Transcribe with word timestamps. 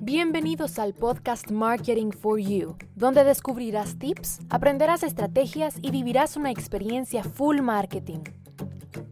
Bienvenidos 0.00 0.80
al 0.80 0.94
podcast 0.94 1.50
Marketing 1.50 2.10
for 2.10 2.40
You, 2.40 2.76
donde 2.96 3.22
descubrirás 3.22 3.96
tips, 3.98 4.40
aprenderás 4.50 5.04
estrategias 5.04 5.76
y 5.80 5.92
vivirás 5.92 6.36
una 6.36 6.50
experiencia 6.50 7.22
full 7.22 7.60
marketing. 7.60 8.24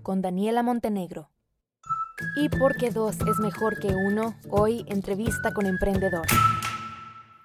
Con 0.02 0.22
Daniela 0.22 0.64
Montenegro. 0.64 1.30
Y 2.36 2.48
porque 2.48 2.90
dos 2.90 3.16
es 3.20 3.38
mejor 3.38 3.78
que 3.78 3.88
uno, 3.88 4.34
hoy 4.50 4.84
entrevista 4.88 5.52
con 5.52 5.66
emprendedor. 5.66 6.26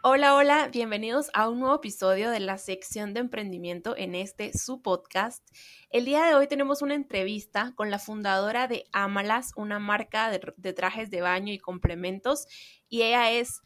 Hola, 0.03 0.33
hola, 0.33 0.67
bienvenidos 0.69 1.29
a 1.35 1.47
un 1.47 1.59
nuevo 1.59 1.75
episodio 1.75 2.31
de 2.31 2.39
la 2.39 2.57
sección 2.57 3.13
de 3.13 3.19
emprendimiento 3.19 3.95
en 3.95 4.15
este 4.15 4.51
su 4.57 4.81
podcast. 4.81 5.47
El 5.91 6.05
día 6.05 6.23
de 6.23 6.33
hoy 6.33 6.47
tenemos 6.47 6.81
una 6.81 6.95
entrevista 6.95 7.73
con 7.75 7.91
la 7.91 7.99
fundadora 7.99 8.67
de 8.67 8.85
Amalas, 8.93 9.51
una 9.55 9.77
marca 9.77 10.31
de, 10.31 10.41
de 10.57 10.73
trajes 10.73 11.11
de 11.11 11.21
baño 11.21 11.53
y 11.53 11.59
complementos, 11.59 12.47
y 12.89 13.03
ella 13.03 13.29
es 13.29 13.61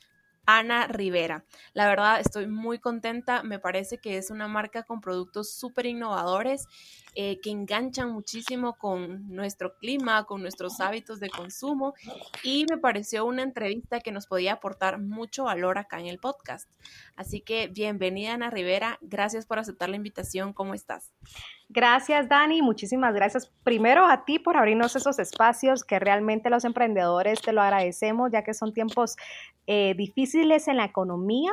Ana 0.46 0.88
Rivera. 0.88 1.46
La 1.72 1.88
verdad 1.88 2.20
estoy 2.20 2.48
muy 2.48 2.80
contenta, 2.80 3.42
me 3.42 3.58
parece 3.58 3.98
que 4.00 4.18
es 4.18 4.30
una 4.30 4.50
marca 4.50 4.84
con 4.84 5.00
productos 5.00 5.54
súper 5.54 5.86
innovadores 5.86 6.68
eh, 7.16 7.40
que 7.42 7.50
enganchan 7.50 8.12
muchísimo 8.12 8.78
con 8.78 9.34
nuestro 9.34 9.78
clima, 9.78 10.26
con 10.26 10.42
nuestros 10.42 10.82
hábitos 10.82 11.22
de 11.22 11.30
consumo 11.30 11.94
y 12.44 12.66
me 12.70 12.78
pareció 12.78 13.26
una 13.26 13.42
entrevista 13.42 14.02
que 14.02 14.12
nos 14.12 14.28
podía 14.28 14.54
aportar 14.54 15.00
mucho 15.00 15.46
valor 15.46 15.78
acá 15.78 16.00
en 16.00 16.08
el 16.08 16.20
podcast. 16.20 16.70
Así 17.16 17.40
que 17.40 17.68
bienvenida 17.68 18.34
Ana 18.34 18.50
Rivera, 18.50 19.00
gracias 19.02 19.46
por 19.46 19.60
aceptar 19.60 19.90
la 19.90 19.96
invitación, 19.96 20.52
¿cómo 20.52 20.74
estás? 20.74 21.14
Gracias 21.70 22.30
Dani, 22.30 22.62
muchísimas 22.62 23.16
gracias 23.16 23.52
primero 23.64 24.06
a 24.06 24.26
ti 24.26 24.38
por 24.38 24.58
abrirnos 24.58 24.96
esos 24.96 25.18
espacios 25.18 25.84
que 25.84 25.98
realmente 26.00 26.50
los 26.50 26.64
emprendedores 26.64 27.42
te 27.42 27.54
lo 27.54 27.62
agradecemos 27.62 28.32
ya 28.32 28.44
que 28.44 28.54
son 28.54 28.74
tiempos 28.74 29.16
eh, 29.68 29.96
difíciles 29.98 30.68
en 30.68 30.78
la 30.78 30.86
economía 30.86 31.52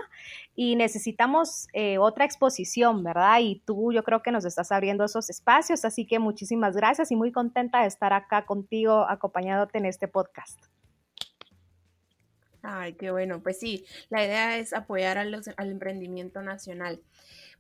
y 0.55 0.77
necesitamos 0.77 1.69
eh, 1.73 1.97
otra 1.97 2.27
exposición, 2.27 3.03
¿verdad? 3.03 3.39
Y 3.41 3.63
tú 3.65 3.91
yo 3.91 4.03
creo 4.03 4.23
que 4.23 4.31
nos 4.31 4.45
estás 4.45 4.71
abriendo 4.71 5.05
esos 5.05 5.31
espacios, 5.31 5.52
así 5.85 6.07
que 6.07 6.19
muchísimas 6.19 6.77
gracias 6.77 7.11
y 7.11 7.17
muy 7.17 7.33
contenta 7.33 7.83
de 7.83 7.89
estar 7.89 8.13
acá 8.13 8.45
contigo 8.47 9.07
acompañándote 9.09 9.79
en 9.79 9.87
este 9.87 10.09
podcast. 10.09 10.59
Ay, 12.63 12.95
qué 12.95 13.11
bueno. 13.11 13.43
Pues 13.43 13.59
sí, 13.59 13.85
la 14.09 14.25
idea 14.25 14.57
es 14.57 14.73
apoyar 14.73 15.19
al 15.19 15.71
emprendimiento 15.71 16.43
nacional. 16.43 17.03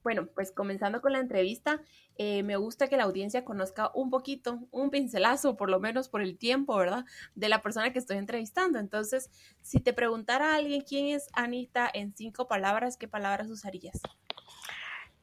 Bueno, 0.02 0.26
pues 0.34 0.50
comenzando 0.50 1.00
con 1.00 1.12
la 1.12 1.20
entrevista, 1.20 1.80
eh, 2.16 2.42
me 2.42 2.56
gusta 2.56 2.88
que 2.88 2.96
la 2.96 3.04
audiencia 3.04 3.44
conozca 3.44 3.90
un 3.94 4.10
poquito, 4.10 4.66
un 4.70 4.90
pincelazo, 4.90 5.56
por 5.56 5.70
lo 5.70 5.78
menos 5.78 6.08
por 6.08 6.22
el 6.22 6.36
tiempo, 6.38 6.76
¿verdad? 6.76 7.04
De 7.34 7.48
la 7.48 7.62
persona 7.62 7.92
que 7.92 8.00
estoy 8.00 8.18
entrevistando. 8.18 8.78
Entonces, 8.78 9.30
si 9.60 9.80
te 9.80 9.92
preguntara 9.92 10.52
a 10.52 10.56
alguien 10.56 10.82
quién 10.82 11.06
es 11.06 11.28
Anita 11.34 11.88
en 11.92 12.14
cinco 12.16 12.48
palabras, 12.48 12.96
¿qué 12.96 13.06
palabras 13.06 13.48
usarías? 13.48 14.00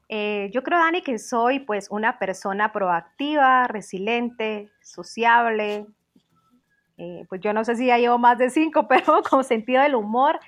Eh, 0.10 0.50
yo 0.52 0.64
creo, 0.64 0.80
Dani, 0.80 1.04
que 1.04 1.20
soy 1.20 1.60
pues 1.60 1.88
una 1.92 2.18
persona 2.18 2.72
proactiva, 2.72 3.68
resiliente, 3.68 4.72
sociable. 4.82 5.86
Eh, 6.98 7.26
pues 7.30 7.40
yo 7.42 7.54
no 7.54 7.64
sé 7.64 7.76
si 7.76 7.86
ya 7.86 8.00
llevo 8.00 8.18
más 8.18 8.40
de 8.40 8.50
cinco, 8.50 8.88
pero 8.90 9.22
con 9.30 9.44
sentido 9.44 9.84
del 9.84 9.96
humor 9.96 10.40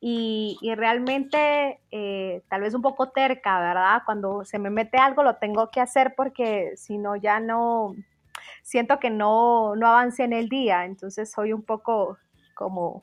y, 0.00 0.58
realmente 0.76 1.80
eh, 1.90 2.42
tal 2.48 2.60
vez 2.60 2.74
un 2.74 2.82
poco 2.82 3.10
terca, 3.10 3.58
¿verdad? 3.60 4.02
Cuando 4.04 4.44
se 4.44 4.58
me 4.58 4.70
mete 4.70 4.98
algo 4.98 5.22
lo 5.22 5.36
tengo 5.36 5.70
que 5.70 5.80
hacer 5.80 6.14
porque 6.16 6.76
si 6.76 6.98
no 6.98 7.16
ya 7.16 7.40
no, 7.40 7.96
siento 8.62 9.00
que 9.00 9.10
no, 9.10 9.74
no 9.74 9.88
avancé 9.88 10.24
en 10.24 10.34
el 10.34 10.48
día, 10.48 10.84
entonces 10.84 11.30
soy 11.30 11.52
un 11.52 11.62
poco 11.62 12.18
como, 12.54 13.02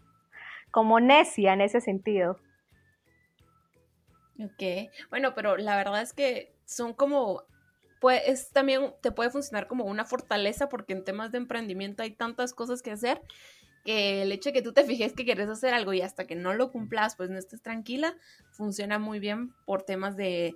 como 0.71 0.99
necia 0.99 1.53
en 1.53 1.61
ese 1.61 1.81
sentido. 1.81 2.37
Ok, 4.39 4.91
bueno, 5.09 5.33
pero 5.33 5.57
la 5.57 5.77
verdad 5.77 6.01
es 6.01 6.13
que 6.13 6.53
son 6.65 6.93
como 6.93 7.43
pues 8.01 8.51
también 8.51 8.93
te 9.01 9.11
puede 9.11 9.31
funcionar 9.31 9.67
como 9.67 9.85
una 9.85 10.05
fortaleza 10.05 10.69
porque 10.69 10.93
en 10.93 11.03
temas 11.03 11.31
de 11.31 11.39
emprendimiento 11.39 12.03
hay 12.03 12.11
tantas 12.11 12.53
cosas 12.53 12.81
que 12.81 12.91
hacer 12.91 13.21
que 13.85 14.23
el 14.23 14.31
hecho 14.31 14.49
de 14.49 14.53
que 14.53 14.61
tú 14.63 14.73
te 14.73 14.83
fijes 14.83 15.13
que 15.13 15.25
quieres 15.25 15.47
hacer 15.47 15.73
algo 15.73 15.93
y 15.93 16.01
hasta 16.01 16.25
que 16.25 16.35
no 16.35 16.53
lo 16.53 16.71
cumplas, 16.71 17.15
pues 17.15 17.29
no 17.29 17.37
estés 17.37 17.61
tranquila, 17.61 18.15
funciona 18.51 18.97
muy 18.97 19.19
bien 19.19 19.53
por 19.65 19.83
temas 19.83 20.17
de, 20.17 20.55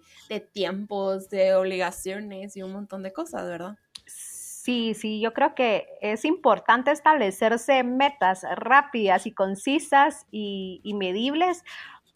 tiempos, 0.51 1.29
de 1.29 1.53
obligaciones 1.53 2.57
y 2.57 2.63
un 2.63 2.73
montón 2.73 3.03
de 3.03 3.13
cosas, 3.13 3.45
¿verdad? 3.45 3.78
Sí, 4.07 4.94
sí, 4.95 5.22
yo 5.22 5.34
creo 5.34 5.53
que 5.53 5.88
es 6.01 6.25
importante 6.25 6.91
establecerse 6.91 7.84
metas 7.84 8.44
rápidas 8.56 9.28
y 9.28 9.31
concisas 9.31 10.25
y, 10.31 10.81
y, 10.84 10.95
medibles 10.95 11.63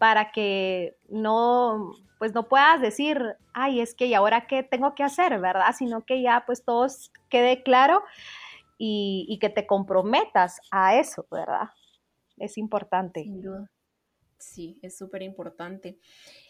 para 0.04 0.34
que 0.34 0.98
no, 1.08 1.94
pues 2.20 2.34
no 2.34 2.50
puedas 2.50 2.82
decir, 2.82 3.38
ay, 3.54 3.80
es 3.80 3.96
que 3.96 4.08
y 4.08 4.14
ahora 4.14 4.48
qué 4.48 4.62
tengo 4.62 4.96
que 4.96 5.04
hacer, 5.04 5.40
¿verdad? 5.40 5.74
Sino 5.78 6.06
que 6.06 6.22
ya 6.22 6.44
pues 6.46 6.66
todo 6.66 6.88
quede 7.30 7.64
claro 7.64 8.04
y, 8.78 9.38
que 9.40 9.48
te 9.48 9.66
comprometas 9.66 10.60
a 10.72 11.00
eso, 11.00 11.26
¿verdad? 11.32 11.70
Es 12.36 12.58
importante. 12.58 13.24
Sin 13.24 13.42
duda. 13.42 13.72
Sí, 14.38 14.78
es 14.82 14.98
súper 14.98 15.22
importante. 15.22 15.98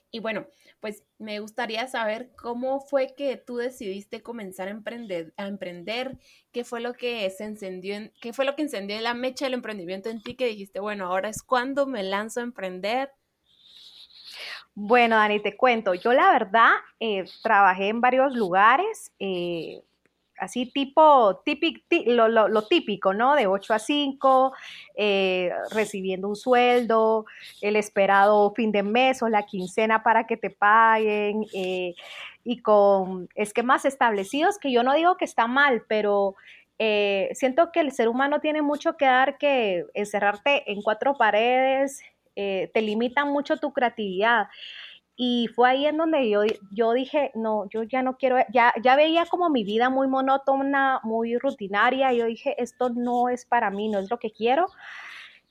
Y 0.10 0.20
bueno, 0.20 0.48
pues 0.80 1.04
me 1.20 1.40
gustaría 1.40 1.88
saber 1.88 2.32
cómo 2.36 2.80
fue 2.80 3.14
que 3.16 3.38
tú 3.38 3.58
decidiste 3.58 4.24
comenzar 4.24 4.68
a 4.68 4.72
emprender, 4.72 5.32
a 5.38 5.46
emprender, 5.46 6.18
qué 6.52 6.64
fue 6.64 6.82
lo 6.82 6.94
que 6.94 7.32
encendió, 7.38 7.94
en, 7.94 8.12
qué 8.20 8.34
fue 8.34 8.46
lo 8.46 8.56
que 8.56 8.64
encendió 8.64 9.00
la 9.00 9.14
mecha 9.14 9.46
del 9.46 9.54
emprendimiento 9.54 10.10
en 10.10 10.24
ti 10.24 10.36
que 10.36 10.48
dijiste, 10.48 10.80
bueno, 10.80 11.06
ahora 11.06 11.30
es 11.30 11.44
cuando 11.44 11.86
me 11.86 12.02
lanzo 12.02 12.40
a 12.40 12.44
emprender. 12.44 13.12
Bueno, 14.76 15.16
Dani, 15.18 15.40
te 15.40 15.56
cuento, 15.56 15.94
yo 15.94 16.14
la 16.14 16.32
verdad 16.32 16.72
eh, 17.00 17.26
trabajé 17.44 17.90
en 17.90 18.02
varios 18.02 18.34
lugares, 18.34 19.12
eh, 19.20 19.84
así 20.40 20.66
tipo, 20.66 21.44
lo, 22.08 22.68
típico, 22.68 23.14
¿no? 23.14 23.36
De 23.36 23.46
8 23.48 23.74
a 23.76 23.80
5, 23.80 24.54
eh, 24.98 25.52
recibiendo 25.72 26.28
un 26.28 26.36
sueldo, 26.36 27.26
el 27.62 27.76
esperado 27.76 28.52
fin 28.56 28.72
de 28.72 28.84
mes 28.84 29.22
o 29.22 29.30
la 29.30 29.46
quincena 29.46 30.02
para 30.04 30.26
que 30.26 30.38
te 30.38 30.50
paguen, 30.50 31.46
eh, 31.54 31.94
y 32.44 32.62
con 32.62 33.30
esquemas 33.36 33.86
establecidos, 33.86 34.58
que 34.58 34.72
yo 34.72 34.84
no 34.84 34.94
digo 34.94 35.18
que 35.18 35.26
está 35.26 35.48
mal, 35.48 35.84
pero 35.88 36.36
eh, 36.80 37.30
siento 37.34 37.72
que 37.72 37.80
el 37.80 37.92
ser 37.92 38.10
humano 38.10 38.40
tiene 38.42 38.62
mucho 38.62 38.98
que 38.98 39.06
dar 39.06 39.38
que 39.38 39.86
encerrarte 39.94 40.70
en 40.72 40.82
cuatro 40.82 41.16
paredes, 41.16 42.02
te 42.36 42.82
limita 42.82 43.26
mucho 43.26 43.58
tu 43.58 43.74
creatividad. 43.74 44.48
Y 45.16 45.48
fue 45.56 45.70
ahí 45.70 45.86
en 45.86 45.98
donde 45.98 46.28
yo, 46.28 46.42
yo 46.72 46.92
dije, 46.94 47.32
no, 47.36 47.70
yo 47.70 47.84
ya 47.84 48.02
no 48.02 48.18
quiero, 48.18 48.38
ya, 48.52 48.74
ya 48.82 48.96
veía 48.96 49.26
como 49.28 49.50
mi 49.50 49.64
vida 49.64 49.90
muy 49.92 50.08
monótona, 50.08 51.00
muy 51.04 51.38
rutinaria, 51.38 52.12
y 52.12 52.18
yo 52.18 52.26
dije, 52.26 52.56
esto 52.62 52.90
no 52.90 53.30
es 53.30 53.46
para 53.46 53.70
mí, 53.70 53.90
no 53.90 54.00
es 54.00 54.10
lo 54.10 54.18
que 54.18 54.32
quiero. 54.32 54.66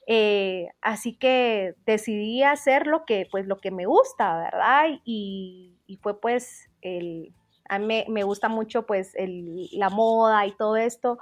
Eh, 0.08 0.68
así 0.80 1.14
que 1.14 1.76
decidí 1.86 2.42
hacer 2.42 2.88
lo 2.88 3.04
que, 3.04 3.28
pues, 3.30 3.46
lo 3.46 3.60
que 3.60 3.70
me 3.70 3.86
gusta, 3.86 4.36
¿verdad? 4.36 4.86
Y, 5.04 5.76
y 5.86 5.96
fue 5.98 6.20
pues 6.20 6.68
el, 6.80 7.32
a 7.68 7.78
mí 7.78 8.04
me, 8.08 8.24
gusta 8.24 8.48
mucho 8.48 8.84
pues 8.84 9.14
el, 9.14 9.68
la 9.72 9.90
moda 9.90 10.44
y 10.46 10.52
todo 10.56 10.76
esto. 10.76 11.18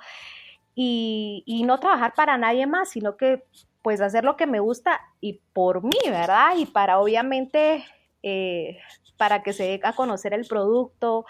Y, 0.74 1.42
y 1.46 1.64
no 1.64 1.78
trabajar 1.78 2.14
para 2.14 2.38
nadie 2.38 2.66
más, 2.66 2.90
sino 2.90 3.18
que 3.18 3.44
pues 3.82 4.00
hacer 4.00 4.24
lo 4.24 4.36
que 4.36 4.46
me 4.46 4.60
gusta 4.60 5.00
y 5.20 5.40
por 5.52 5.82
mí, 5.82 5.98
¿verdad? 6.06 6.52
Y 6.56 6.66
para 6.66 6.98
obviamente 6.98 7.84
eh, 8.22 8.78
para 9.16 9.42
que 9.42 9.52
se 9.52 9.64
dé 9.64 9.80
a 9.82 9.92
conocer 9.92 10.34
el 10.34 10.46
producto, 10.46 11.26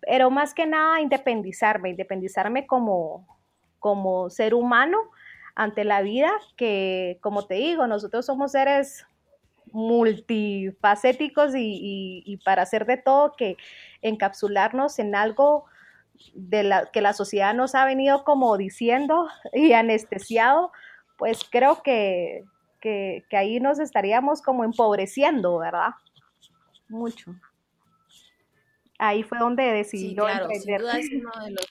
pero 0.00 0.30
más 0.30 0.54
que 0.54 0.66
nada 0.66 1.00
independizarme, 1.00 1.90
independizarme 1.90 2.66
como, 2.66 3.26
como 3.78 4.30
ser 4.30 4.54
humano 4.54 4.98
ante 5.54 5.84
la 5.84 6.02
vida, 6.02 6.30
que 6.56 7.18
como 7.20 7.46
te 7.46 7.54
digo, 7.54 7.86
nosotros 7.86 8.24
somos 8.24 8.52
seres 8.52 9.06
multifacéticos 9.72 11.52
y, 11.54 12.40
para 12.44 12.62
hacer 12.62 12.86
de 12.86 12.96
todo 12.96 13.34
que 13.36 13.56
encapsularnos 14.02 14.98
en 14.98 15.14
algo 15.14 15.64
de 16.34 16.62
la, 16.62 16.90
que 16.90 17.00
la 17.00 17.12
sociedad 17.12 17.54
nos 17.54 17.74
ha 17.74 17.84
venido 17.84 18.24
como 18.24 18.56
diciendo 18.56 19.28
y 19.52 19.72
anestesiado, 19.72 20.72
pues 21.18 21.40
creo 21.50 21.82
que, 21.82 22.44
que 22.80 23.24
ahí 23.32 23.60
nos 23.60 23.78
estaríamos 23.78 24.40
como 24.40 24.64
empobreciendo, 24.64 25.58
¿verdad? 25.58 25.90
mucho. 26.88 27.34
Ahí 28.98 29.22
fue 29.22 29.38
donde 29.38 29.62
decidí 29.62 30.14
claro, 30.14 30.48
Sin 30.50 30.76
duda 30.76 30.98
es 30.98 31.10
uno 31.12 31.30
de 31.44 31.50
los 31.52 31.66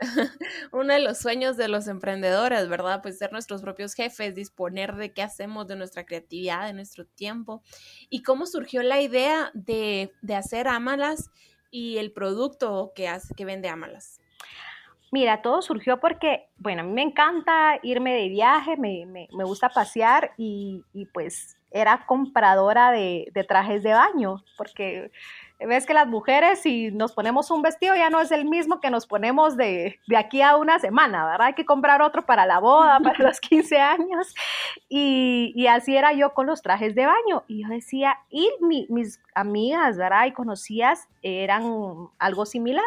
uno 0.72 0.94
de 0.94 1.00
los 1.00 1.18
sueños 1.18 1.56
de 1.56 1.66
los 1.66 1.88
emprendedores, 1.88 2.68
¿verdad? 2.68 3.02
Pues 3.02 3.18
ser 3.18 3.32
nuestros 3.32 3.62
propios 3.62 3.94
jefes, 3.94 4.32
disponer 4.32 4.94
de 4.94 5.12
qué 5.12 5.22
hacemos, 5.22 5.66
de 5.66 5.74
nuestra 5.74 6.06
creatividad, 6.06 6.66
de 6.66 6.72
nuestro 6.72 7.04
tiempo. 7.04 7.62
¿Y 8.08 8.22
cómo 8.22 8.46
surgió 8.46 8.84
la 8.84 9.00
idea 9.00 9.50
de, 9.54 10.12
de 10.22 10.34
hacer 10.36 10.68
Amalas 10.68 11.30
y 11.72 11.96
el 11.96 12.12
producto 12.12 12.92
que, 12.94 13.08
hace, 13.08 13.34
que 13.34 13.44
vende 13.44 13.68
Amalas? 13.68 14.20
Mira, 15.10 15.42
todo 15.42 15.62
surgió 15.62 16.00
porque, 16.00 16.48
bueno, 16.58 16.82
a 16.82 16.84
mí 16.84 16.92
me 16.92 17.02
encanta 17.02 17.78
irme 17.82 18.14
de 18.14 18.28
viaje, 18.28 18.76
me, 18.76 19.28
gusta 19.44 19.68
pasear 19.70 20.32
y, 20.36 20.82
pues 21.12 21.56
era 21.70 22.06
compradora 22.06 22.90
de, 22.90 23.30
de, 23.34 23.44
trajes 23.44 23.82
de 23.82 23.92
baño, 23.92 24.42
porque 24.56 25.10
ves 25.66 25.86
que 25.86 25.94
las 25.94 26.06
mujeres 26.06 26.60
si 26.60 26.90
nos 26.92 27.12
ponemos 27.12 27.50
un 27.50 27.62
vestido 27.62 27.96
ya 27.96 28.10
no 28.10 28.20
es 28.20 28.30
el 28.30 28.44
mismo 28.44 28.80
que 28.80 28.90
nos 28.90 29.06
ponemos 29.06 29.56
de, 29.56 29.98
aquí 30.16 30.40
a 30.40 30.56
una 30.56 30.78
semana, 30.78 31.24
¿verdad? 31.24 31.48
Hay 31.48 31.54
que 31.54 31.64
comprar 31.64 32.00
otro 32.00 32.24
para 32.24 32.46
la 32.46 32.60
boda, 32.60 33.00
para 33.00 33.24
los 33.24 33.40
15 33.48 33.78
años. 33.78 34.34
Y, 34.88 35.66
así 35.66 35.96
era 35.96 36.12
yo 36.12 36.32
con 36.32 36.46
los 36.46 36.62
trajes 36.62 36.94
de 36.94 37.06
baño. 37.06 37.44
Y 37.48 37.62
yo 37.62 37.68
decía, 37.68 38.18
y 38.30 38.50
mis 38.60 39.20
amigas, 39.34 39.96
¿verdad? 39.96 40.26
Y 40.26 40.32
conocidas 40.32 41.08
eran 41.22 41.64
algo 42.18 42.46
similar. 42.46 42.84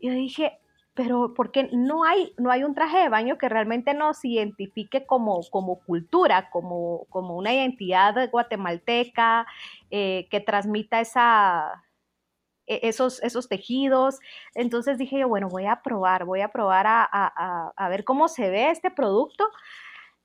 Y 0.00 0.08
yo 0.08 0.14
dije, 0.14 0.58
pero 0.94 1.32
porque 1.34 1.68
no 1.72 2.04
hay, 2.04 2.34
no 2.38 2.50
hay 2.50 2.64
un 2.64 2.74
traje 2.74 2.98
de 2.98 3.08
baño 3.08 3.38
que 3.38 3.48
realmente 3.48 3.94
nos 3.94 4.24
identifique 4.24 5.06
como, 5.06 5.40
como 5.50 5.80
cultura, 5.80 6.50
como, 6.50 7.06
como 7.08 7.36
una 7.36 7.54
identidad 7.54 8.30
guatemalteca, 8.30 9.46
eh, 9.90 10.28
que 10.30 10.40
transmita 10.40 11.00
esa, 11.00 11.82
e-, 12.66 12.88
esos, 12.88 13.22
esos 13.22 13.48
tejidos. 13.48 14.18
Entonces 14.54 14.98
dije 14.98 15.20
yo, 15.20 15.28
bueno, 15.28 15.48
voy 15.48 15.66
a 15.66 15.82
probar, 15.82 16.24
voy 16.24 16.40
a 16.40 16.48
probar 16.48 16.86
a, 16.86 17.88
ver 17.88 18.04
cómo 18.04 18.28
se 18.28 18.50
ve 18.50 18.70
este 18.70 18.90
producto. 18.90 19.48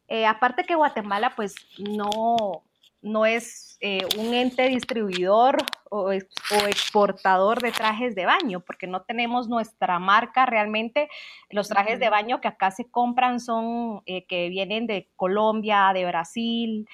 Eh, 0.08 0.26
aparte 0.26 0.64
que 0.64 0.76
Guatemala 0.76 1.34
pues 1.36 1.56
no, 1.80 2.64
no 3.08 3.26
es 3.26 3.78
eh, 3.80 4.06
un 4.18 4.34
ente 4.34 4.68
distribuidor 4.68 5.58
o, 5.90 6.12
exportador 6.12 7.62
de 7.62 7.72
trajes 7.72 8.16
de 8.16 8.26
baño, 8.26 8.60
porque 8.60 8.88
no 8.88 9.02
tenemos 9.04 9.48
nuestra 9.48 10.00
marca 10.00 10.46
realmente. 10.46 11.10
Los 11.50 11.70
trajes 11.70 12.00
de 12.00 12.10
baño 12.10 12.42
que 12.42 12.48
acá 12.48 12.72
se 12.72 12.90
compran 12.90 13.40
son 13.40 14.02
eh, 14.06 14.26
que 14.26 14.50
vienen 14.50 14.88
de 14.88 15.10
Colombia, 15.16 15.92
de 15.94 16.06
Brasil, 16.06 16.88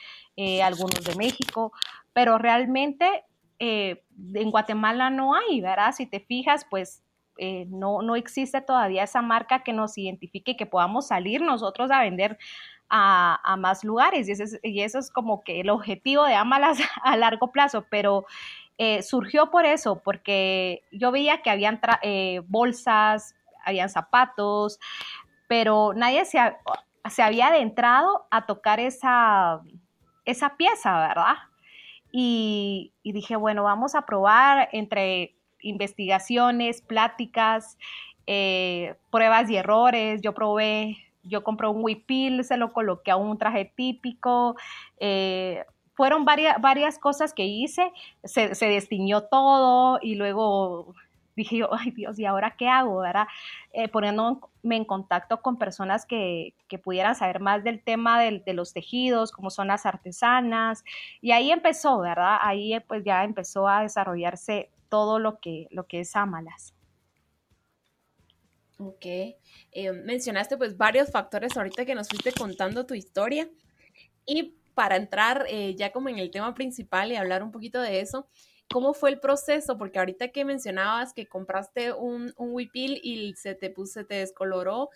algunos 0.64 1.04
de 1.04 1.16
México, 1.16 1.72
pero 2.12 2.38
realmente 2.38 3.24
eh, 3.60 4.04
en 4.34 4.52
Guatemala 4.52 5.10
no 5.10 5.36
hay, 5.36 5.62
¿verdad? 5.62 5.94
Si 5.94 6.06
te 6.06 6.20
fijas, 6.20 6.66
pues 6.70 7.04
eh, 7.38 7.66
no, 7.70 8.02
no 8.02 8.16
existe 8.16 8.62
todavía 8.62 9.04
esa 9.04 9.22
marca 9.22 9.64
que 9.64 9.74
nos 9.74 9.98
identifique 9.98 10.52
y 10.52 10.58
que 10.58 10.66
podamos 10.66 11.08
salir 11.08 11.42
nosotros 11.42 11.90
a 11.90 12.02
vender 12.02 12.38
a, 12.90 13.56
más 13.58 13.84
lugares. 13.84 14.28
Y, 14.30 14.70
y, 14.70 14.82
eso 14.82 15.00
es 15.00 15.10
como 15.10 15.44
que 15.44 15.62
el 15.62 15.70
objetivo 15.70 16.26
de 16.26 16.36
Amalas 16.36 16.78
a 17.04 17.18
largo 17.18 17.52
plazo, 17.52 17.86
pero 17.90 18.26
eh, 18.78 19.02
surgió 19.02 19.52
por 19.52 19.66
eso, 19.66 20.02
porque 20.04 20.84
yo 20.92 21.12
veía 21.12 21.42
que 21.42 21.50
habían 21.50 21.80
bolsas, 22.48 23.36
habían 23.66 23.90
zapatos, 23.90 24.80
pero 25.48 25.94
nadie 25.96 26.26
se, 26.26 26.40
se 27.10 27.24
había 27.24 27.48
adentrado 27.48 28.28
a 28.32 28.46
tocar 28.46 28.80
esa, 28.80 29.62
esa 30.26 30.58
pieza, 30.58 31.08
¿verdad? 31.08 31.36
y, 32.16 32.94
dije, 33.04 33.36
bueno, 33.36 33.64
vamos 33.64 33.96
a 33.96 34.06
probar 34.06 34.70
entre 34.72 35.36
investigaciones, 35.62 36.82
pláticas, 36.84 37.80
eh, 38.28 38.96
pruebas 39.10 39.50
y 39.50 39.56
errores. 39.56 40.22
Yo 40.22 40.34
probé, 40.36 40.98
yo 41.24 41.44
compré 41.44 41.68
un 41.68 41.84
huipil, 41.84 42.44
se 42.44 42.58
lo 42.58 42.74
coloqué 42.74 43.12
a 43.12 43.16
un 43.16 43.38
traje 43.38 43.72
típico. 43.76 44.56
Eh, 45.00 45.66
fueron 45.96 46.26
varias, 46.26 46.60
varias 46.62 46.98
cosas 47.00 47.34
que 47.34 47.46
hice, 47.46 47.92
se, 48.24 48.56
se 48.56 48.66
destiñó 48.66 49.24
todo 49.24 50.00
y 50.02 50.16
luego 50.16 50.96
dije 51.36 51.58
yo, 51.58 51.74
ay 51.74 51.92
Dios, 51.92 52.20
¿y 52.20 52.26
ahora 52.26 52.56
qué 52.58 52.68
hago? 52.68 53.00
¿verdad? 53.00 53.28
Eh, 53.72 53.88
poniéndome 53.88 54.40
en 54.64 54.86
contacto 54.86 55.42
con 55.42 55.58
personas 55.58 56.06
que, 56.06 56.54
pudieran 56.84 57.16
saber 57.16 57.40
más 57.40 57.64
del 57.64 57.84
tema 57.84 58.20
de, 58.20 58.42
los 58.54 58.74
tejidos, 58.74 59.32
como 59.32 59.52
son 59.52 59.68
las 59.68 59.86
artesanas, 59.86 60.84
y 61.22 61.32
ahí 61.32 61.52
empezó, 61.52 62.00
¿verdad? 62.00 62.40
Ahí 62.42 62.80
pues 62.88 63.04
ya 63.04 63.24
empezó 63.24 63.68
a 63.68 63.84
desarrollarse 63.84 64.72
todo 64.90 65.20
lo 65.20 65.40
que, 65.40 65.68
lo 65.70 65.86
que 65.86 66.00
es 66.00 66.16
Amalas. 66.16 66.74
Ok, 68.86 69.06
eh, 69.06 69.92
mencionaste 69.92 70.58
pues 70.58 70.76
varios 70.76 71.10
factores 71.10 71.56
ahorita 71.56 71.86
que 71.86 71.96
nos 71.96 72.10
fuiste 72.10 72.32
contando 72.34 72.86
tu 72.86 72.94
historia 72.94 73.50
y 74.26 74.56
para 74.74 74.98
entrar 74.98 75.46
eh, 75.48 75.76
ya 75.76 75.92
como 75.92 76.10
en 76.10 76.18
el 76.18 76.32
tema 76.32 76.54
principal 76.54 77.12
y 77.12 77.16
hablar 77.16 77.44
un 77.44 77.52
poquito 77.52 77.82
de 77.82 78.02
eso, 78.02 78.28
¿Cómo 78.74 78.96
fue 78.96 79.12
el 79.12 79.20
proceso? 79.20 79.78
Porque 79.78 80.00
ahorita 80.00 80.30
que 80.30 80.46
mencionabas 80.46 81.14
que 81.14 81.28
compraste 81.28 81.94
un, 81.94 82.34
un 82.38 82.60
y 82.74 83.36
se 83.36 83.54
te, 83.54 83.70
puso, 83.70 84.00
se 84.00 84.04
te 84.04 84.16
descoloró, 84.16 84.90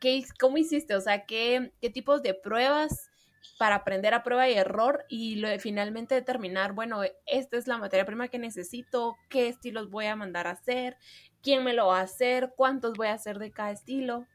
¿qué, 0.00 0.22
¿cómo 0.38 0.56
hiciste? 0.56 0.94
O 0.94 1.00
sea, 1.00 1.24
¿qué, 1.26 1.72
¿qué 1.80 1.90
tipos 1.90 2.22
de 2.22 2.34
pruebas 2.34 3.10
para 3.58 3.76
aprender 3.76 4.14
a 4.14 4.22
prueba 4.22 4.48
y 4.48 4.54
error 4.54 5.04
y 5.08 5.42
finalmente 5.58 6.14
determinar, 6.14 6.74
bueno, 6.74 7.02
esta 7.26 7.56
es 7.56 7.66
la 7.66 7.76
materia 7.76 8.06
prima 8.06 8.28
que 8.28 8.38
necesito, 8.38 9.16
qué 9.28 9.48
estilos 9.48 9.90
voy 9.90 10.06
a 10.06 10.16
mandar 10.16 10.46
a 10.46 10.52
hacer, 10.52 10.96
quién 11.44 11.62
me 11.62 11.74
lo 11.74 11.86
va 11.86 12.00
a 12.00 12.02
hacer, 12.02 12.52
cuántos 12.56 12.94
voy 12.94 13.06
a 13.06 13.12
hacer 13.12 13.38
de 13.38 13.52
cada 13.52 13.70
estilo. 13.70 14.26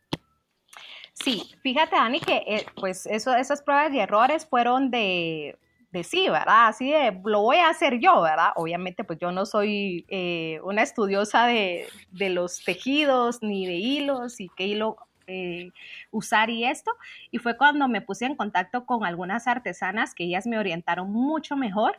Sí, 1.12 1.52
fíjate, 1.62 1.98
Dani, 1.98 2.22
que 2.22 2.38
eh, 2.48 2.66
pues 2.80 3.06
esas 3.06 3.62
pruebas 3.62 3.92
y 3.92 4.00
errores 4.00 4.46
fueron 4.46 4.90
de 4.90 5.58
de 5.92 6.04
sí, 6.04 6.30
¿verdad? 6.30 6.68
Así 6.68 6.92
de, 6.92 7.20
lo 7.26 7.42
voy 7.42 7.58
a 7.58 7.70
hacer 7.70 8.00
yo, 8.00 8.22
¿verdad? 8.22 8.50
Obviamente, 8.56 9.04
pues 9.04 9.20
yo 9.20 9.32
no 9.32 9.46
soy 9.46 10.06
eh, 10.08 10.60
una 10.64 10.84
estudiosa 10.84 11.48
de, 11.48 11.88
los 12.12 12.64
tejidos 12.64 13.42
ni 13.42 13.66
de 13.66 13.76
hilos 13.76 14.40
y 14.40 14.50
qué 14.56 14.68
hilo 14.68 14.98
eh, 15.26 15.72
usar 16.12 16.50
y 16.50 16.66
esto. 16.66 16.92
Y 17.32 17.40
fue 17.40 17.58
cuando 17.58 17.88
me 17.88 18.02
puse 18.02 18.26
en 18.26 18.36
contacto 18.36 18.86
con 18.86 19.04
algunas 19.04 19.48
artesanas 19.48 20.14
que 20.14 20.26
ellas 20.26 20.46
me 20.46 20.60
orientaron 20.60 21.12
mucho 21.12 21.56
mejor 21.56 21.98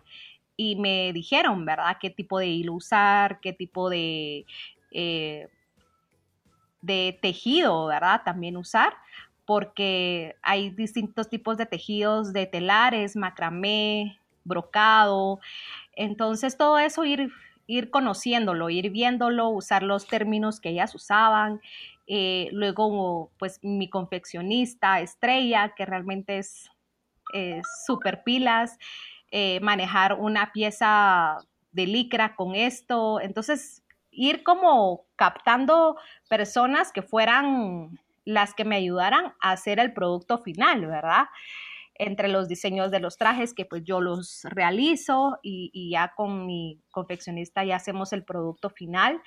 y 0.57 0.77
me 0.77 1.13
dijeron, 1.13 1.65
¿verdad? 1.65 1.97
Qué 2.01 2.11
tipo 2.11 2.39
de 2.39 2.47
hilo 2.47 2.75
usar, 2.75 3.41
qué 3.41 3.53
tipo 3.53 3.91
de, 3.91 4.47
eh, 4.91 5.49
de 6.83 7.19
tejido, 7.21 7.87
¿verdad? 7.87 8.23
También 8.25 8.57
usar 8.57 8.95
porque 9.51 10.37
hay 10.43 10.71
distintos 10.71 11.29
tipos 11.29 11.57
de 11.57 11.67
tejidos, 11.67 12.33
de 12.33 12.47
telares, 12.47 13.17
macramé, 13.17 14.17
brocado. 14.45 15.41
Entonces 15.97 16.57
todo 16.57 16.79
eso 16.79 17.05
ir, 17.05 17.33
ir 17.67 17.91
conociéndolo, 17.91 18.71
ir 18.71 18.91
viéndolo, 18.91 19.49
usar 19.49 19.83
los 19.83 20.07
términos 20.07 20.61
que 20.61 20.69
ellas 20.69 20.95
usaban. 20.95 21.61
Eh, 22.07 22.49
luego, 22.53 23.33
pues 23.41 23.59
mi 23.63 23.91
confeccionista 23.91 25.01
estrella, 25.01 25.75
que 25.77 25.85
realmente 25.85 26.39
es 26.39 26.71
súper 27.87 28.23
pilas, 28.23 28.79
eh, 29.33 29.59
manejar 29.61 30.15
una 30.15 30.53
pieza 30.53 31.39
de 31.73 31.87
licra 31.87 32.37
con 32.37 32.55
esto. 32.55 33.21
Entonces, 33.21 33.83
ir 34.21 34.43
como 34.43 35.07
captando 35.17 35.97
personas 36.29 36.93
que 36.93 37.01
fueran 37.01 37.99
las 38.27 38.53
que 38.53 38.67
me 38.67 38.77
ayudaran 38.77 39.33
a 39.41 39.53
hacer 39.53 39.81
el 39.81 39.95
producto 39.95 40.37
final, 40.37 40.87
¿verdad? 40.87 41.25
Entre 41.95 42.29
los 42.29 42.47
diseños 42.47 42.91
de 42.91 43.01
los 43.01 43.17
trajes 43.17 43.55
que 43.55 43.65
pues 43.65 43.83
yo 43.83 44.03
los 44.03 44.43
realizo 44.45 45.39
y, 45.43 45.91
ya 45.91 46.13
con 46.15 46.45
mi 46.45 46.83
confeccionista 46.91 47.65
ya 47.65 47.77
hacemos 47.77 48.13
el 48.13 48.23
producto 48.23 48.69
final. 48.69 49.23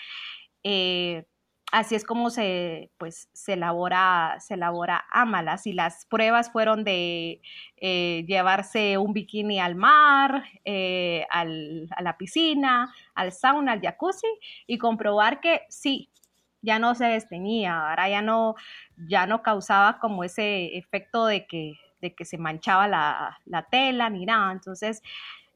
Eh, 0.64 1.26
así 1.74 1.96
es 1.96 2.06
como 2.06 2.30
se, 2.30 2.92
pues, 3.00 3.30
se 3.34 3.54
elabora, 3.54 4.38
se 4.40 4.54
elabora 4.54 5.06
Amalas. 5.10 5.66
Y 5.66 5.74
las 5.74 6.06
pruebas 6.06 6.52
fueron 6.52 6.84
de 6.84 7.42
eh, 7.78 8.24
llevarse 8.28 9.00
un 9.00 9.12
bikini 9.12 9.60
al 9.60 9.74
mar, 9.74 10.44
eh, 10.66 11.26
a 11.32 11.44
la 11.46 12.16
piscina, 12.16 12.94
al 13.16 13.32
sauna, 13.32 13.72
al 13.72 13.82
jacuzzi 13.82 14.28
y 14.68 14.78
comprobar 14.78 15.42
que 15.42 15.62
sí, 15.68 16.12
ya 16.62 16.78
no 16.78 16.94
se 16.94 17.06
desteñía, 17.06 17.90
ahora 17.90 18.08
ya 18.08 18.22
no, 18.22 18.54
ya 19.10 19.26
no 19.26 19.42
causaba 19.42 19.98
como 20.00 20.24
ese 20.24 20.78
efecto 20.78 21.26
de 21.26 21.48
que, 21.48 21.74
de 22.02 22.14
que 22.14 22.24
se 22.24 22.38
manchaba 22.38 22.88
la, 22.88 23.68
tela 23.72 24.12
ni 24.12 24.28
nada. 24.28 24.52
Entonces, 24.52 25.02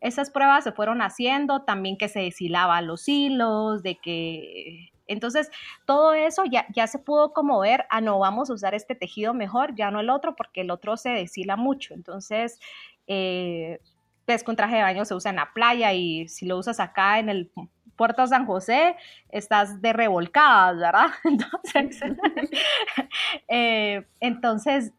esas 0.01 0.31
pruebas 0.31 0.63
se 0.63 0.71
fueron 0.71 1.03
haciendo, 1.03 1.61
también 1.61 1.95
que 1.95 2.09
se 2.09 2.21
deshilaban 2.21 2.87
los 2.87 3.07
hilos, 3.07 3.83
de 3.83 3.99
que... 3.99 4.89
Entonces, 5.07 5.49
todo 5.85 6.13
eso 6.13 6.43
ya, 6.45 6.65
ya 6.73 6.87
se 6.87 6.99
pudo 6.99 7.33
como 7.33 7.59
ver, 7.59 7.85
ah, 7.89 8.01
no, 8.01 8.19
vamos 8.19 8.49
a 8.49 8.53
usar 8.53 8.75
este 8.75 8.95
tejido 8.95 9.33
mejor, 9.33 9.75
ya 9.75 9.91
no 9.91 9.99
el 9.99 10.09
otro, 10.09 10.35
porque 10.35 10.61
el 10.61 10.71
otro 10.71 10.97
se 10.97 11.09
deshila 11.09 11.55
mucho. 11.55 11.93
Entonces, 11.93 12.59
eh, 13.07 13.79
que 14.25 14.51
un 14.51 14.57
traje 14.57 14.75
de 14.75 14.81
baño 14.81 15.05
se 15.05 15.15
usa 15.15 15.29
en 15.29 15.37
la 15.37 15.53
playa 15.53 15.93
y 15.93 16.27
si 16.27 16.45
lo 16.45 16.57
usas 16.57 16.79
acá 16.79 17.19
en 17.19 17.29
el 17.29 17.49
Puerto 17.95 18.27
San 18.27 18.45
José, 18.45 18.95
estás 19.29 19.81
de 19.81 19.93
revolcadas, 19.93 20.77
¿verdad? 20.77 21.07
Eh, 23.47 24.05
entonces, 24.19 24.91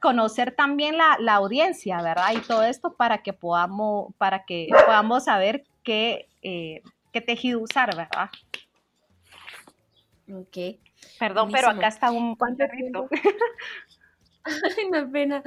conocer 0.00 0.52
también 0.52 0.96
la, 0.96 1.34
audiencia, 1.34 2.00
¿verdad? 2.00 2.32
Y 2.34 2.40
todo 2.40 2.62
esto 2.62 2.94
para 2.94 3.18
que 3.18 3.32
podamos, 3.32 4.14
para 4.16 4.44
que 4.44 4.68
podamos 4.86 5.24
saber 5.24 5.64
qué, 5.82 6.28
eh, 6.42 6.82
qué 7.12 7.20
tejido 7.20 7.60
usar, 7.60 7.94
¿verdad? 7.96 8.30
Ok. 10.32 10.80
Perdón, 11.18 11.50
pero 11.52 11.68
acá 11.68 11.88
está 11.88 12.10
un 12.10 12.36
perrito. 12.36 13.08
Ay, 14.44 14.90
no 14.90 15.10
pena. 15.10 15.42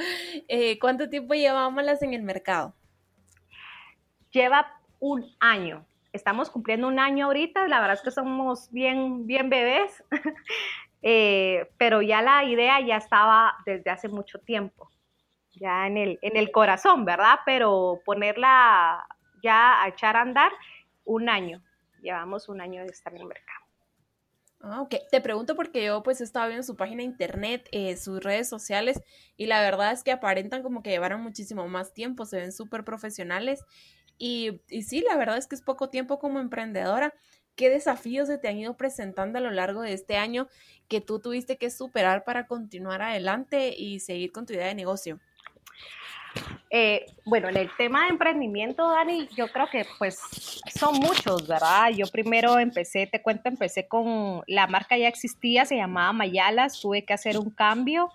Eh, 0.48 0.80
¿Cuánto 0.80 1.10
tiempo 1.10 1.34
llevámoslas 1.34 2.02
en 2.02 2.14
el 2.14 2.24
mercado? 2.24 2.76
Lleva 4.32 4.80
un 5.00 5.26
año. 5.40 5.86
Estamos 6.14 6.50
cumpliendo 6.50 6.88
un 6.88 7.00
año 7.00 7.26
ahorita. 7.26 7.68
La 7.68 7.80
verdad 7.80 7.98
es 7.98 8.02
que 8.02 8.12
somos 8.12 8.72
bien, 8.72 9.28
bien 9.28 9.50
bebés. 9.50 10.04
Eh, 11.04 11.72
pero 11.78 12.04
ya 12.04 12.22
la 12.22 12.44
idea 12.44 12.80
ya 12.80 12.98
estaba 12.98 13.56
desde 13.66 13.90
hace 13.90 14.08
mucho 14.08 14.38
tiempo, 14.38 14.92
ya 15.54 15.88
en 15.88 15.98
el, 15.98 16.20
en 16.22 16.38
el 16.38 16.52
corazón, 16.52 17.06
¿verdad? 17.06 17.40
Pero 17.44 18.02
ponerla 18.06 19.08
ya 19.42 19.82
a 19.82 19.88
echar 19.88 20.16
a 20.16 20.22
andar 20.22 20.52
un 21.04 21.28
año. 21.28 21.64
Llevamos 22.02 22.50
un 22.50 22.62
año 22.62 22.82
de 22.82 22.90
estar 22.90 23.14
en 23.14 23.22
el 23.22 23.28
mercado. 23.28 23.61
Ah, 24.64 24.82
ok. 24.82 24.96
Te 25.10 25.22
pregunto 25.22 25.56
porque 25.56 25.84
yo 25.86 26.04
pues 26.04 26.22
estaba 26.22 26.48
viendo 26.48 26.64
su 26.64 26.76
página 26.76 26.98
de 27.00 27.06
internet, 27.06 27.68
eh, 27.72 27.98
sus 27.98 28.24
redes 28.24 28.48
sociales 28.48 29.02
y 29.36 29.48
la 29.48 29.60
verdad 29.62 29.92
es 29.92 30.04
que 30.04 30.12
aparentan 30.12 30.62
como 30.62 30.84
que 30.84 30.92
llevaron 30.92 31.22
muchísimo 31.22 31.68
más 31.68 31.94
tiempo, 31.94 32.26
se 32.26 32.38
ven 32.38 32.52
súper 32.52 32.84
profesionales 32.84 33.64
y, 34.20 34.62
y 34.70 34.84
sí, 34.84 35.02
la 35.02 35.18
verdad 35.18 35.38
es 35.38 35.48
que 35.48 35.56
es 35.56 35.64
poco 35.64 35.90
tiempo 35.90 36.20
como 36.20 36.40
emprendedora. 36.40 37.14
¿Qué 37.56 37.70
desafíos 37.70 38.28
se 38.28 38.38
te 38.38 38.48
han 38.50 38.58
ido 38.58 38.78
presentando 38.78 39.40
a 39.40 39.42
lo 39.42 39.52
largo 39.52 39.82
de 39.82 39.94
este 39.94 40.16
año 40.18 40.48
que 40.88 41.02
tú 41.02 41.20
tuviste 41.20 41.58
que 41.58 41.72
superar 41.72 42.24
para 42.24 42.46
continuar 42.46 43.02
adelante 43.02 43.74
y 43.76 44.00
seguir 44.00 44.32
con 44.32 44.46
tu 44.46 44.54
idea 44.54 44.68
de 44.68 44.76
negocio? 44.76 45.20
Eh, 46.74 47.06
bueno, 47.26 47.50
en 47.50 47.58
el 47.58 47.70
tema 47.76 48.04
de 48.04 48.12
emprendimiento, 48.12 48.90
Dani, 48.90 49.28
yo 49.36 49.50
creo 49.50 49.70
que 49.70 49.86
pues 49.98 50.62
son 50.74 50.96
muchos, 50.96 51.46
¿verdad? 51.46 51.90
Yo 51.90 52.08
primero 52.08 52.60
empecé, 52.60 53.08
te 53.08 53.22
cuento, 53.22 53.50
empecé 53.50 53.90
con, 53.90 54.42
la 54.48 54.68
marca 54.68 54.98
ya 54.98 55.10
existía, 55.10 55.66
se 55.66 55.76
llamaba 55.76 56.14
Mayalas, 56.14 56.80
tuve 56.80 57.04
que 57.04 57.14
hacer 57.14 57.38
un 57.38 57.50
cambio, 57.50 58.10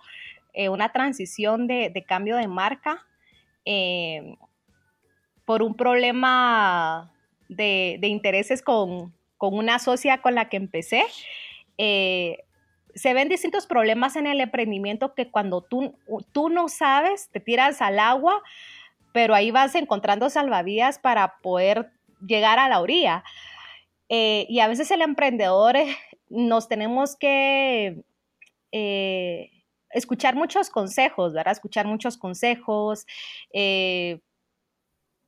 eh, 0.55 0.71
una 0.71 0.91
transición 0.91 1.67
de, 1.67 2.05
cambio 2.09 2.37
de 2.37 2.49
marca 2.49 3.05
eh, 3.67 4.37
por 5.45 5.63
un 5.63 5.77
problema 5.77 7.13
de, 7.51 7.99
intereses 8.03 8.63
con, 8.63 9.13
una 9.39 9.79
socia 9.79 10.23
con 10.23 10.35
la 10.35 10.49
que 10.49 10.57
empecé 10.57 11.05
se 12.97 13.13
ven 13.13 13.29
distintos 13.29 13.67
problemas 13.67 14.17
en 14.17 14.27
el 14.27 14.41
emprendimiento 14.41 15.15
que 15.15 15.31
cuando 15.31 15.61
tú, 15.61 15.95
tú 16.33 16.49
no 16.49 16.69
sabes, 16.69 17.29
te 17.31 17.41
tiras 17.41 17.83
al 17.83 17.99
agua, 17.99 18.43
pero 19.13 19.35
ahí 19.35 19.51
vas 19.51 19.75
encontrando 19.75 20.31
salvavidas 20.31 20.99
para 20.99 21.39
poder 21.43 21.91
llegar 22.27 22.59
a 22.59 22.71
la 22.71 22.81
orilla. 22.81 23.23
Eh, 24.09 24.47
y 24.49 24.61
a 24.61 24.69
veces 24.69 24.91
el 24.91 25.03
emprendedor 25.03 25.77
eh, 25.77 25.95
nos 26.31 26.69
tenemos 26.69 27.17
que 27.17 28.03
eh, 28.73 29.51
escuchar 29.91 30.35
muchos 30.35 30.71
consejos, 30.71 31.35
¿verdad? 31.35 31.53
Escuchar 31.53 31.87
muchos 31.87 32.17
consejos, 32.17 33.05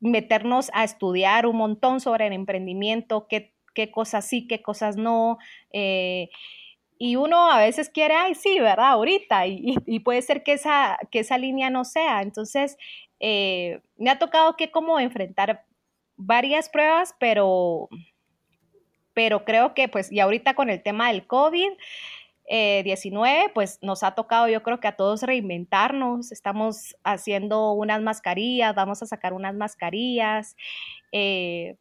meternos 0.01 0.71
a 0.73 0.85
estudiar 0.85 1.47
un 1.47 1.57
montón 1.57 2.01
sobre 2.01 2.29
el 2.29 2.33
emprendimiento, 2.33 3.27
qué, 3.29 3.55
qué 3.75 3.91
cosas 3.91 4.27
sí, 4.27 4.47
qué 4.47 4.63
cosas 4.63 4.97
no 4.97 5.37
y 6.99 7.17
uno 7.17 7.51
a 7.51 7.59
veces 7.59 7.91
quiere, 7.91 8.15
ay, 8.15 8.35
sí, 8.35 8.59
¿verdad? 8.59 8.91
Ahorita, 8.91 9.47
y, 9.47 10.01
puede 10.01 10.21
ser 10.23 10.43
que 10.43 10.53
esa, 10.55 10.99
que 11.11 11.21
esa 11.21 11.39
línea 11.39 11.71
no 11.71 11.85
sea. 11.85 12.23
Entonces, 12.23 12.77
eh, 13.21 13.81
me 13.97 14.11
ha 14.11 14.19
tocado 14.19 14.57
que 14.57 14.71
como 14.71 14.99
enfrentar 14.99 15.65
varias 16.17 16.69
pruebas, 16.69 17.15
pero, 17.21 17.89
pero 19.15 19.45
creo 19.45 19.75
que 19.75 19.89
pues, 19.89 20.11
y 20.11 20.21
ahorita 20.21 20.55
con 20.55 20.71
el 20.71 20.83
tema 20.83 21.09
del 21.09 21.27
COVID, 21.27 21.71
19, 22.49 23.45
eh, 23.45 23.51
pues 23.53 23.79
nos 23.83 24.03
ha 24.03 24.15
tocado 24.15 24.49
yo 24.49 24.63
creo 24.63 24.81
que 24.81 24.89
a 24.89 24.97
todos 24.97 25.23
reinventarnos, 25.23 26.33
estamos 26.33 26.97
haciendo 27.05 27.73
unas 27.73 28.01
mascarillas, 28.01 28.75
vamos 28.75 29.03
a 29.03 29.07
sacar 29.07 29.35
unas 29.35 29.55
mascarillas 29.55 30.57
eh, 31.13 31.77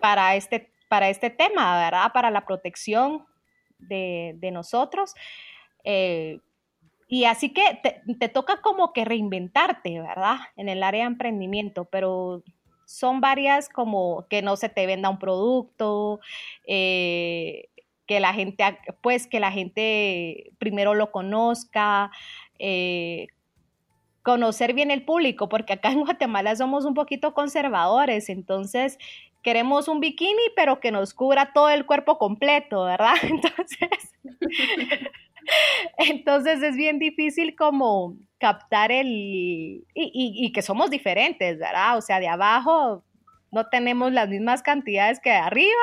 para, 0.00 0.34
este, 0.34 0.72
para 0.88 1.08
este 1.08 1.30
tema, 1.30 1.78
¿verdad? 1.78 2.12
Para 2.12 2.30
la 2.30 2.44
protección 2.44 3.24
de, 3.78 4.50
nosotros. 4.52 5.14
Eh, 5.84 6.38
y 7.08 7.24
así 7.24 7.52
que 7.52 7.62
te, 8.18 8.28
toca 8.28 8.60
como 8.60 8.92
que 8.92 9.04
reinventarte, 9.04 10.00
¿verdad? 10.00 10.38
En 10.56 10.68
el 10.68 10.82
área 10.82 11.02
de 11.02 11.12
emprendimiento, 11.12 11.84
pero 11.84 12.42
son 12.86 13.20
varias 13.20 13.68
como 13.68 14.26
que 14.28 14.42
no 14.42 14.56
se 14.56 14.68
te 14.68 14.86
venda 14.86 15.10
un 15.10 15.18
producto, 15.18 16.20
eh, 16.66 17.68
que 18.06 18.20
la 18.20 18.34
gente, 18.34 18.64
pues 19.00 19.26
que 19.26 19.40
la 19.40 19.52
gente 19.52 20.52
primero 20.58 20.94
lo 20.94 21.10
conozca, 21.10 22.10
eh, 22.58 23.28
conocer 24.22 24.72
bien 24.72 24.90
el 24.90 25.04
público, 25.04 25.48
porque 25.48 25.74
acá 25.74 25.92
en 25.92 26.00
Guatemala 26.00 26.56
somos 26.56 26.84
un 26.84 26.94
poquito 26.94 27.34
conservadores, 27.34 28.28
entonces 28.28 28.98
queremos 29.44 29.86
un 29.86 30.00
bikini, 30.00 30.42
pero 30.56 30.80
que 30.80 30.90
nos 30.90 31.14
cubra 31.14 31.52
todo 31.52 31.68
el 31.68 31.86
cuerpo 31.86 32.18
completo, 32.18 32.84
¿verdad? 32.84 33.14
Entonces, 33.22 34.10
entonces 35.98 36.62
es 36.62 36.74
bien 36.74 36.98
difícil 36.98 37.54
como 37.54 38.16
captar 38.38 38.90
el, 38.90 39.84
y, 39.94 40.52
que 40.52 40.62
somos 40.62 40.90
diferentes, 40.90 41.58
¿verdad? 41.58 41.98
O 41.98 42.00
sea, 42.00 42.18
de 42.18 42.28
abajo 42.28 43.04
no 43.52 43.66
tenemos 43.66 44.10
las 44.10 44.28
mismas 44.28 44.62
cantidades 44.62 45.20
que 45.20 45.30
de 45.30 45.36
arriba. 45.36 45.82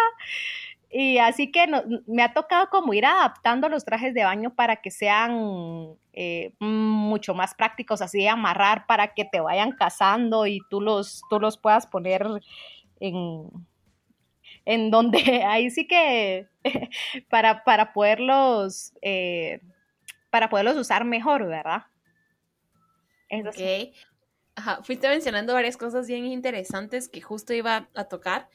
Y 0.89 1.19
así 1.19 1.51
que 1.51 1.67
me 2.07 2.23
ha 2.23 2.33
tocado 2.33 2.69
como 2.69 2.93
ir 2.93 3.05
adaptando 3.05 3.69
los 3.69 3.85
trajes 3.85 4.13
de 4.13 4.25
baño 4.25 4.53
para 4.55 4.77
que 4.77 4.89
sean 4.91 5.95
eh, 6.11 6.53
mucho 6.59 7.33
más 7.33 7.53
prácticos, 7.53 8.01
así 8.01 8.19
de 8.19 8.29
amarrar 8.29 8.87
para 8.87 9.13
que 9.13 9.23
te 9.23 9.39
vayan 9.39 9.71
cazando 9.71 10.47
y 10.47 10.59
tú 10.69 10.81
los, 10.81 11.21
tú 11.29 11.39
los 11.39 11.57
puedas 11.57 11.87
poner 11.87 12.27
en, 13.01 14.91
donde 14.91 15.17
ahí 15.45 15.69
sí 15.69 15.87
que 15.87 16.47
para, 17.29 17.63
para 17.63 17.93
poderlos 17.93 18.93
eh, 19.01 19.59
para 20.29 20.49
poderlos 20.49 20.77
usar 20.77 21.03
mejor, 21.03 21.45
¿verdad? 21.45 21.83
ok. 23.31 23.93
Ajá, 24.55 24.83
fuiste 24.83 25.07
mencionando 25.07 25.53
varias 25.53 25.77
cosas 25.77 26.07
bien 26.07 26.25
interesantes 26.25 27.09
que 27.09 27.21
justo 27.21 27.53
iba 27.53 27.89
a 27.95 28.03
tocar. 28.05 28.49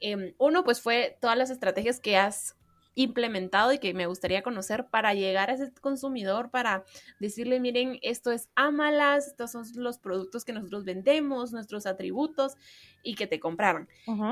Em, 0.00 0.34
uno, 0.38 0.64
pues 0.64 0.80
fue 0.80 1.16
todas 1.20 1.36
las 1.36 1.50
estrategias 1.50 2.00
que 2.00 2.16
has 2.16 2.56
implementado 2.94 3.72
y 3.72 3.78
que 3.78 3.94
me 3.94 4.06
gustaría 4.06 4.42
conocer 4.42 4.86
para 4.88 5.14
llegar 5.14 5.50
a 5.50 5.54
ese 5.54 5.72
consumidor, 5.80 6.50
para 6.50 6.84
decirle, 7.18 7.60
miren, 7.60 7.98
esto 8.02 8.32
es 8.32 8.50
Amalas, 8.54 9.28
estos 9.28 9.52
son 9.52 9.64
los 9.76 9.98
productos 9.98 10.44
que 10.44 10.52
nosotros 10.52 10.84
vendemos, 10.84 11.52
nuestros 11.52 11.86
atributos 11.86 12.56
y 13.02 13.14
que 13.14 13.26
te 13.26 13.40
compraran. 13.40 13.88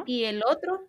Y 0.06 0.24
el 0.24 0.42
otro, 0.46 0.88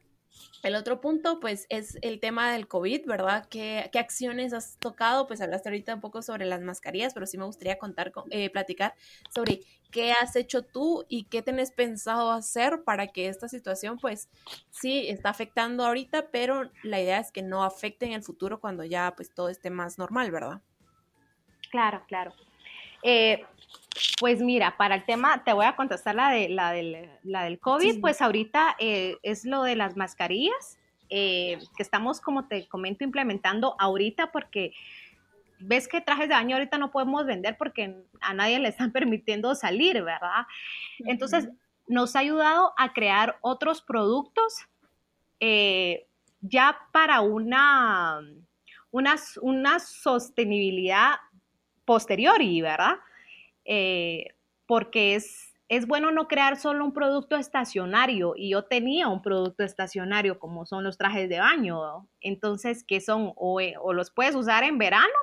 el 0.63 0.75
otro 0.75 1.01
punto, 1.01 1.39
pues, 1.39 1.65
es 1.69 1.97
el 2.01 2.19
tema 2.19 2.51
del 2.51 2.67
COVID, 2.67 3.05
¿verdad? 3.07 3.47
¿Qué, 3.49 3.89
¿Qué, 3.91 3.99
acciones 3.99 4.53
has 4.53 4.77
tocado? 4.77 5.25
Pues 5.27 5.41
hablaste 5.41 5.69
ahorita 5.69 5.95
un 5.95 6.01
poco 6.01 6.21
sobre 6.21 6.45
las 6.45 6.61
mascarillas, 6.61 7.13
pero 7.13 7.25
sí 7.25 7.37
me 7.37 7.45
gustaría 7.45 7.77
contar, 7.77 8.11
eh, 8.29 8.49
platicar 8.49 8.93
sobre 9.33 9.61
qué 9.91 10.11
has 10.11 10.35
hecho 10.35 10.63
tú 10.63 11.05
y 11.09 11.23
qué 11.23 11.41
tenés 11.41 11.71
pensado 11.71 12.31
hacer 12.31 12.83
para 12.83 13.07
que 13.07 13.27
esta 13.27 13.47
situación, 13.47 13.97
pues, 13.97 14.29
sí, 14.69 15.07
está 15.09 15.29
afectando 15.29 15.85
ahorita, 15.85 16.29
pero 16.31 16.69
la 16.83 17.01
idea 17.01 17.19
es 17.19 17.31
que 17.31 17.41
no 17.41 17.63
afecte 17.63 18.05
en 18.05 18.13
el 18.13 18.23
futuro 18.23 18.59
cuando 18.59 18.83
ya, 18.83 19.13
pues, 19.15 19.33
todo 19.33 19.49
esté 19.49 19.69
más 19.71 19.97
normal, 19.97 20.29
¿verdad? 20.31 20.61
Claro, 21.71 22.03
claro. 22.07 22.33
Eh, 23.03 23.43
pues 24.19 24.41
mira, 24.41 24.77
para 24.77 24.95
el 24.95 25.05
tema, 25.05 25.43
te 25.43 25.53
voy 25.53 25.65
a 25.65 25.75
contestar 25.75 26.15
la, 26.15 26.29
de, 26.31 26.49
la, 26.49 26.71
del, 26.71 27.09
la 27.23 27.43
del 27.43 27.59
COVID, 27.59 27.99
pues 27.99 28.21
ahorita 28.21 28.75
eh, 28.79 29.17
es 29.23 29.45
lo 29.45 29.63
de 29.63 29.75
las 29.75 29.97
mascarillas, 29.97 30.77
eh, 31.09 31.59
que 31.75 31.83
estamos, 31.83 32.21
como 32.21 32.47
te 32.47 32.67
comento, 32.67 33.03
implementando 33.03 33.75
ahorita 33.79 34.31
porque 34.31 34.73
ves 35.59 35.87
que 35.87 36.01
trajes 36.01 36.29
de 36.29 36.35
baño 36.35 36.55
ahorita 36.55 36.77
no 36.77 36.91
podemos 36.91 37.25
vender 37.25 37.57
porque 37.57 38.03
a 38.21 38.33
nadie 38.33 38.59
le 38.59 38.69
están 38.69 38.91
permitiendo 38.93 39.53
salir, 39.55 40.01
¿verdad? 40.03 40.45
Entonces, 40.99 41.49
nos 41.87 42.15
ha 42.15 42.19
ayudado 42.19 42.73
a 42.77 42.93
crear 42.93 43.37
otros 43.41 43.81
productos 43.81 44.55
eh, 45.39 46.07
ya 46.41 46.77
para 46.91 47.21
una, 47.21 48.21
una, 48.91 49.15
una 49.41 49.79
sostenibilidad 49.79 51.15
posterior, 51.85 52.39
¿verdad? 52.61 52.95
Eh, 53.73 54.25
porque 54.65 55.15
es, 55.15 55.53
es 55.69 55.87
bueno 55.87 56.11
no 56.11 56.27
crear 56.27 56.57
solo 56.57 56.83
un 56.83 56.91
producto 56.91 57.37
estacionario 57.37 58.33
y 58.35 58.49
yo 58.49 58.65
tenía 58.65 59.07
un 59.07 59.21
producto 59.21 59.63
estacionario 59.63 60.39
como 60.39 60.65
son 60.65 60.83
los 60.83 60.97
trajes 60.97 61.29
de 61.29 61.39
baño, 61.39 62.05
entonces 62.19 62.83
que 62.83 62.99
son 62.99 63.31
o, 63.37 63.61
eh, 63.61 63.75
o 63.81 63.93
los 63.93 64.11
puedes 64.11 64.35
usar 64.35 64.65
en 64.65 64.77
verano 64.77 65.13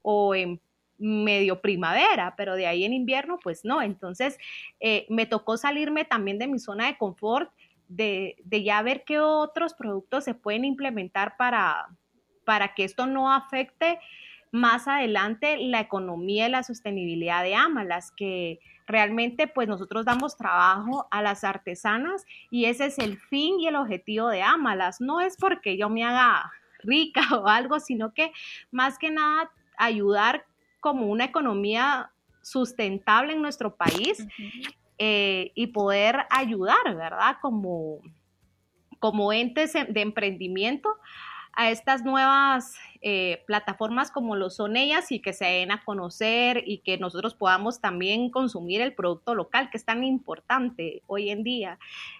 o 0.00 0.34
en 0.34 0.62
medio 0.96 1.60
primavera, 1.60 2.32
pero 2.38 2.54
de 2.54 2.66
ahí 2.66 2.84
en 2.84 2.94
invierno 2.94 3.38
pues 3.42 3.66
no, 3.66 3.82
entonces 3.82 4.38
eh, 4.80 5.04
me 5.10 5.26
tocó 5.26 5.58
salirme 5.58 6.06
también 6.06 6.38
de 6.38 6.46
mi 6.46 6.58
zona 6.58 6.86
de 6.86 6.96
confort, 6.96 7.52
de, 7.86 8.36
de 8.44 8.62
ya 8.62 8.80
ver 8.80 9.04
qué 9.04 9.20
otros 9.20 9.74
productos 9.74 10.24
se 10.24 10.32
pueden 10.32 10.64
implementar 10.64 11.36
para, 11.36 11.86
para 12.46 12.72
que 12.74 12.84
esto 12.84 13.06
no 13.06 13.30
afecte 13.30 13.98
más 14.52 14.88
adelante 14.88 15.58
la 15.58 15.80
economía 15.80 16.48
y 16.48 16.50
la 16.50 16.62
sostenibilidad 16.62 17.42
de 17.42 17.54
Amalas, 17.54 18.10
que 18.10 18.58
realmente 18.86 19.46
pues 19.46 19.68
nosotros 19.68 20.04
damos 20.04 20.36
trabajo 20.36 21.06
a 21.10 21.22
las 21.22 21.44
artesanas 21.44 22.24
y 22.50 22.64
ese 22.64 22.86
es 22.86 22.98
el 22.98 23.18
fin 23.18 23.60
y 23.60 23.68
el 23.68 23.76
objetivo 23.76 24.28
de 24.28 24.42
Amalas. 24.42 25.00
No 25.00 25.20
es 25.20 25.36
porque 25.36 25.76
yo 25.76 25.88
me 25.88 26.04
haga 26.04 26.50
rica 26.82 27.22
o 27.38 27.46
algo, 27.46 27.78
sino 27.80 28.12
que 28.12 28.32
más 28.70 28.98
que 28.98 29.10
nada 29.10 29.50
ayudar 29.78 30.44
como 30.80 31.06
una 31.06 31.24
economía 31.24 32.10
sustentable 32.42 33.34
en 33.34 33.42
nuestro 33.42 33.76
país 33.76 34.26
eh, 34.98 35.52
y 35.54 35.68
poder 35.68 36.26
ayudar, 36.30 36.96
¿verdad? 36.96 37.36
Como, 37.40 38.00
como 38.98 39.32
entes 39.32 39.74
de 39.74 40.00
emprendimiento 40.00 40.90
a 41.52 41.70
estas 41.70 42.04
nuevas 42.04 42.74
eh, 43.02 43.42
plataformas 43.46 44.10
como 44.10 44.36
lo 44.36 44.50
son 44.50 44.76
ellas 44.76 45.10
y 45.12 45.20
que 45.20 45.32
se 45.32 45.44
den 45.44 45.72
a 45.72 45.84
conocer 45.84 46.62
y 46.66 46.78
que 46.78 46.98
nosotros 46.98 47.34
podamos 47.34 47.80
también 47.80 48.30
consumir 48.30 48.80
el 48.80 48.94
producto 48.94 49.34
local, 49.34 49.70
que 49.70 49.76
es 49.76 49.84
tan 49.84 50.04
importante 50.04 51.02
hoy 51.06 51.30
en 51.30 51.42
día. 51.42 51.78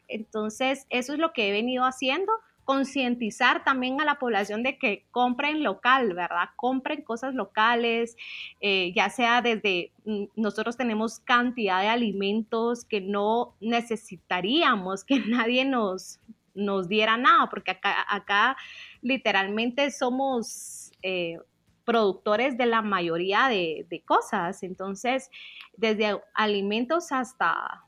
Entonces, 0.09 0.87
eso 0.91 1.13
es 1.13 1.19
lo 1.19 1.33
que 1.33 1.49
he 1.49 1.53
venido 1.53 1.85
haciendo 1.85 2.33
concientizar 2.71 3.65
también 3.65 4.01
a 4.01 4.05
la 4.05 4.21
población 4.21 4.63
de 4.63 4.79
que 4.79 5.05
compren 5.11 5.65
local, 5.65 6.15
¿verdad? 6.15 6.51
Compren 6.55 7.03
cosas 7.03 7.35
locales, 7.35 8.17
eh, 8.61 8.93
ya 8.95 9.11
sea 9.11 9.43
desde, 9.43 9.91
mm, 10.05 10.27
nosotros 10.37 10.77
tenemos 10.77 11.19
cantidad 11.19 11.81
de 11.81 11.89
alimentos 11.89 12.85
que 12.85 13.01
no 13.01 13.57
necesitaríamos 13.61 15.03
que 15.05 15.19
nadie 15.27 15.65
nos, 15.65 16.21
nos 16.55 16.89
diera 16.89 17.17
nada, 17.17 17.49
porque 17.49 17.73
acá, 17.73 18.05
acá 18.09 18.57
literalmente 19.03 19.91
somos 19.91 20.93
eh, 21.03 21.39
productores 21.85 22.57
de 22.57 22.67
la 22.67 22.83
mayoría 22.83 23.49
de, 23.49 24.03
cosas. 24.07 24.63
Entonces, 24.63 25.31
desde 25.77 26.21
alimentos 26.35 27.13
hasta 27.13 27.85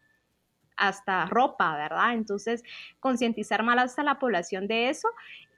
hasta 0.74 1.26
ropa, 1.26 1.76
¿verdad? 1.76 2.14
Entonces, 2.14 2.64
concientizar 2.98 3.62
más 3.62 3.98
a 3.98 4.02
la 4.02 4.18
población 4.18 4.66
de 4.66 4.88
eso. 4.88 5.06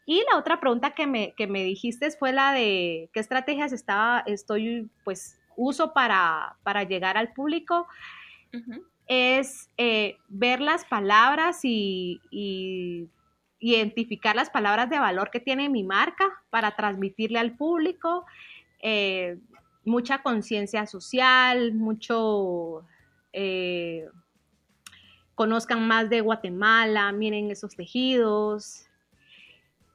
Y 0.04 0.22
la 0.30 0.38
otra 0.38 0.60
pregunta 0.60 0.90
que 0.90 1.06
me, 1.06 1.32
que 1.34 1.46
me 1.46 1.64
dijiste 1.64 2.10
fue 2.10 2.32
la 2.32 2.52
de 2.52 3.08
qué 3.14 3.20
estrategias 3.20 3.72
estaba, 3.72 4.22
estoy, 4.26 4.90
pues, 5.04 5.40
uso 5.56 5.94
para, 5.94 6.56
para 6.62 6.82
llegar 6.82 7.16
al 7.16 7.32
público. 7.32 7.86
Es 9.06 9.70
eh, 9.76 10.16
ver 10.28 10.60
las 10.60 10.84
palabras 10.84 11.60
y, 11.62 12.20
identificar 13.60 14.36
las 14.36 14.50
palabras 14.50 14.90
de 14.90 14.98
valor 14.98 15.30
que 15.30 15.40
tiene 15.40 15.70
mi 15.70 15.84
marca 15.84 16.26
para 16.50 16.76
transmitirle 16.76 17.38
al 17.38 17.56
público, 17.56 18.26
eh, 18.82 19.38
mucha 19.86 20.22
conciencia 20.22 20.86
social, 20.86 21.72
mucho, 21.72 22.84
eh, 23.32 24.06
conozcan 25.34 25.88
más 25.88 26.10
de 26.10 26.20
Guatemala, 26.20 27.10
miren 27.12 27.50
esos 27.50 27.74
tejidos, 27.74 28.83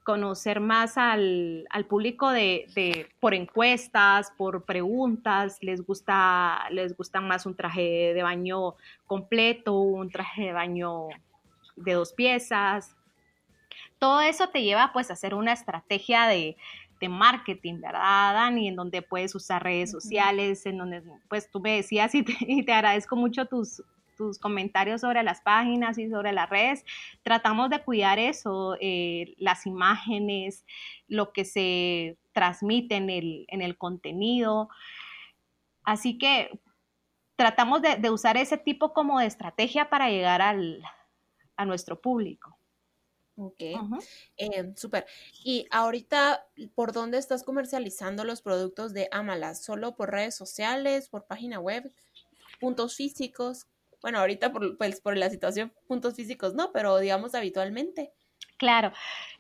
conocer 0.10 0.60
más 0.60 0.98
al, 0.98 1.68
público 1.88 2.32
de, 2.32 3.08
por 3.20 3.36
encuestas, 3.36 4.32
por 4.36 4.66
preguntas, 4.66 5.60
les 5.62 5.86
gusta, 5.86 6.68
les 6.72 6.98
gusta 6.98 7.22
más 7.22 7.46
un 7.46 7.56
traje 7.56 8.16
de 8.16 8.24
baño 8.24 8.74
completo, 9.06 9.76
un 9.76 10.10
traje 10.10 10.46
de 10.46 10.54
baño 10.54 11.10
de 11.76 11.94
dos 11.94 12.12
piezas, 12.14 12.96
todo 14.00 14.22
eso 14.22 14.50
te 14.50 14.64
lleva 14.64 14.90
pues 14.94 15.12
a 15.12 15.14
hacer 15.14 15.36
una 15.36 15.54
estrategia 15.54 16.26
de, 16.26 16.58
marketing, 17.08 17.80
¿verdad, 17.80 18.34
Dani? 18.34 18.70
En 18.70 18.76
donde 18.76 19.04
puedes 19.04 19.36
usar 19.36 19.62
redes 19.64 19.92
sociales, 19.92 20.66
en 20.66 20.80
donde 20.80 21.04
pues 21.30 21.52
tú 21.52 21.60
me 21.60 21.76
decías 21.76 22.16
y 22.16 22.24
te, 22.24 22.74
agradezco 22.74 23.16
mucho 23.16 23.46
tus, 23.46 23.84
tus 24.20 24.38
comentarios 24.38 25.00
sobre 25.00 25.24
las 25.24 25.40
páginas 25.40 25.98
y 25.98 26.10
sobre 26.10 26.34
las 26.34 26.50
redes. 26.50 26.84
Tratamos 27.24 27.70
de 27.70 27.82
cuidar 27.82 28.20
eso, 28.20 28.76
eh, 28.82 29.34
las 29.38 29.66
imágenes, 29.66 30.66
lo 31.08 31.32
que 31.32 31.46
se 31.46 32.18
transmite 32.34 32.98
en 32.98 33.10
el, 33.10 33.46
en 33.48 33.62
el 33.62 33.78
contenido. 33.78 34.68
Así 35.86 36.18
que 36.18 36.60
tratamos 37.38 37.82
de, 37.82 37.96
de, 37.96 38.10
usar 38.10 38.36
ese 38.36 38.58
tipo 38.58 38.92
como 38.92 39.20
de 39.20 39.26
estrategia 39.28 39.90
para 39.90 40.10
llegar 40.10 40.42
al, 40.42 40.84
a 41.56 41.64
nuestro 41.64 42.02
público. 42.02 42.58
Ok, 43.38 43.62
eh, 44.36 44.74
súper. 44.76 45.06
Y 45.46 45.66
ahorita, 45.72 46.46
¿por 46.76 46.92
dónde 46.92 47.18
estás 47.18 47.44
comercializando 47.44 48.26
los 48.26 48.42
productos 48.42 48.92
de 48.92 49.08
Amalas? 49.14 49.64
¿Solo 49.64 49.96
por 49.96 50.12
redes 50.12 50.36
sociales, 50.36 51.08
por 51.08 51.24
página 51.24 51.58
web, 51.62 51.90
puntos 52.60 52.98
físicos? 52.98 53.66
Bueno, 54.02 54.20
ahorita 54.20 54.52
por, 54.52 54.78
pues, 54.78 55.02
por 55.02 55.18
la 55.18 55.30
situación, 55.30 55.74
puntos 55.88 56.16
físicos 56.16 56.54
no, 56.54 56.72
pero 56.72 56.98
digamos 57.00 57.36
habitualmente. 57.36 58.14
Claro. 58.58 58.92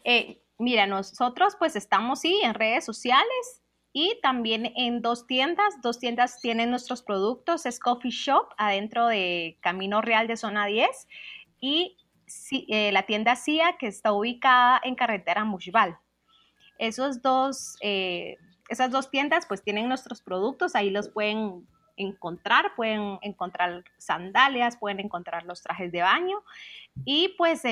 Eh, 0.03 0.41
mira, 0.57 0.87
nosotros 0.87 1.55
pues 1.57 1.75
estamos, 1.75 2.21
sí, 2.21 2.39
en 2.43 2.53
redes 2.53 2.85
sociales 2.85 3.61
y 3.91 4.19
también 4.21 4.71
en 4.75 5.01
dos 5.01 5.27
tiendas. 5.27 5.81
Dos 5.81 5.99
tiendas 5.99 6.39
tienen 6.41 6.69
nuestros 6.69 7.01
productos. 7.01 7.65
Es 7.65 7.79
Coffee 7.79 8.11
Shop 8.11 8.49
adentro 8.57 9.07
de 9.07 9.57
Camino 9.61 10.01
Real 10.01 10.27
de 10.27 10.37
Zona 10.37 10.65
10 10.65 11.07
y 11.59 11.97
eh, 12.51 12.91
la 12.91 13.03
tienda 13.03 13.35
CIA 13.35 13.77
que 13.77 13.87
está 13.87 14.13
ubicada 14.13 14.79
en 14.83 14.95
carretera 14.95 15.43
Mushbal. 15.45 15.97
Esos 16.77 17.21
dos, 17.21 17.75
eh, 17.81 18.37
esas 18.69 18.91
dos 18.91 19.09
tiendas 19.09 19.45
pues 19.47 19.63
tienen 19.63 19.89
nuestros 19.89 20.21
productos, 20.21 20.75
ahí 20.75 20.91
los 20.91 21.09
pueden 21.09 21.67
encontrar, 21.99 22.73
pueden 22.75 23.19
encontrar 23.21 23.83
sandalias, 23.97 24.77
pueden 24.77 24.99
encontrar 24.99 25.45
los 25.45 25.62
trajes 25.62 25.91
de 25.91 26.01
baño 26.01 26.43
y 27.05 27.35
pues 27.38 27.63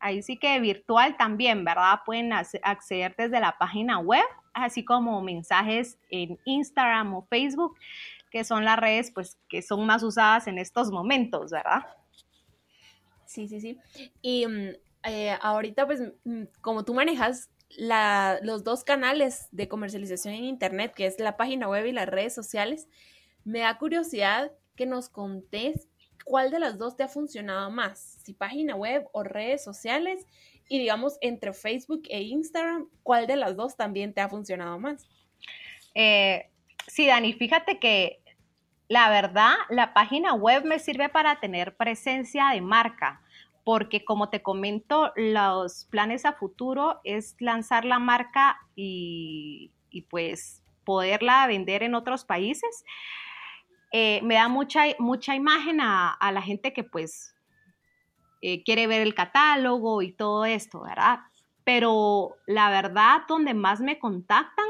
ahí 0.00 0.22
sí 0.22 0.36
que 0.36 0.60
virtual 0.60 1.16
también, 1.16 1.64
¿verdad? 1.64 2.00
Pueden 2.04 2.32
acceder 2.32 3.14
desde 3.16 3.40
la 3.40 3.56
página 3.56 3.98
web, 3.98 4.24
así 4.52 4.84
como 4.84 5.22
mensajes 5.22 5.98
en 6.10 6.38
Instagram 6.44 7.14
o 7.14 7.22
Facebook, 7.22 7.78
que 8.30 8.44
son 8.44 8.64
las 8.64 8.78
redes 8.78 9.10
pues 9.10 9.38
que 9.48 9.62
son 9.62 9.86
más 9.86 10.02
usadas 10.02 10.46
en 10.46 10.58
estos 10.58 10.90
momentos, 10.90 11.50
¿verdad? 11.50 11.86
Sí, 13.30 13.46
sí, 13.46 13.60
sí. 13.60 13.78
Y 14.22 14.46
mm, 14.46 14.70
eh, 15.04 15.38
ahorita, 15.40 15.86
pues, 15.86 16.02
mm, 16.24 16.44
como 16.60 16.84
tú 16.84 16.94
manejas 16.94 17.48
los 18.42 18.64
dos 18.64 18.82
canales 18.82 19.46
de 19.52 19.68
comercialización 19.68 20.34
en 20.34 20.44
Internet, 20.44 20.92
que 20.94 21.06
es 21.06 21.20
la 21.20 21.36
página 21.36 21.68
web 21.68 21.86
y 21.86 21.92
las 21.92 22.08
redes 22.08 22.34
sociales, 22.34 22.88
me 23.44 23.60
da 23.60 23.78
curiosidad 23.78 24.52
que 24.76 24.86
nos 24.86 25.08
contés 25.08 25.88
cuál 26.24 26.50
de 26.50 26.58
las 26.58 26.78
dos 26.78 26.96
te 26.96 27.02
ha 27.02 27.08
funcionado 27.08 27.70
más, 27.70 28.18
si 28.22 28.34
página 28.34 28.76
web 28.76 29.06
o 29.12 29.22
redes 29.22 29.64
sociales, 29.64 30.26
y 30.68 30.78
digamos, 30.78 31.18
entre 31.20 31.52
Facebook 31.52 32.02
e 32.08 32.22
Instagram, 32.22 32.88
¿cuál 33.02 33.26
de 33.26 33.36
las 33.36 33.56
dos 33.56 33.76
también 33.76 34.14
te 34.14 34.20
ha 34.20 34.28
funcionado 34.28 34.78
más? 34.78 35.06
Eh, 35.94 36.48
sí, 36.86 37.06
Dani, 37.06 37.32
fíjate 37.32 37.80
que 37.80 38.20
la 38.90 39.08
verdad, 39.08 39.54
la 39.68 39.94
página 39.94 40.34
web 40.34 40.64
me 40.64 40.80
sirve 40.80 41.08
para 41.08 41.38
tener 41.38 41.76
presencia 41.76 42.48
de 42.48 42.60
marca, 42.60 43.22
porque 43.62 44.04
como 44.04 44.30
te 44.30 44.42
comento, 44.42 45.12
los 45.14 45.84
planes 45.90 46.24
a 46.24 46.32
futuro 46.32 47.00
es 47.04 47.36
lanzar 47.38 47.84
la 47.84 48.00
marca 48.00 48.58
y, 48.74 49.70
pues 50.10 50.64
poderla 50.84 51.46
vender 51.46 51.84
en 51.84 51.94
otros 51.94 52.24
países. 52.24 52.84
Eh, 53.92 54.20
me 54.22 54.34
da 54.34 54.48
mucha, 54.48 54.84
mucha 54.98 55.34
imagen 55.34 55.80
a, 55.80 56.16
la 56.32 56.42
gente 56.42 56.72
que 56.72 56.84
pues 56.84 57.34
eh, 58.40 58.62
quiere 58.62 58.86
ver 58.86 59.02
el 59.02 59.14
catálogo 59.14 60.02
y 60.02 60.12
todo 60.12 60.44
esto, 60.44 60.82
¿verdad? 60.82 61.20
Pero 61.64 62.36
la 62.46 62.70
verdad, 62.70 63.22
donde 63.28 63.54
más 63.54 63.80
me 63.80 63.98
contactan 63.98 64.66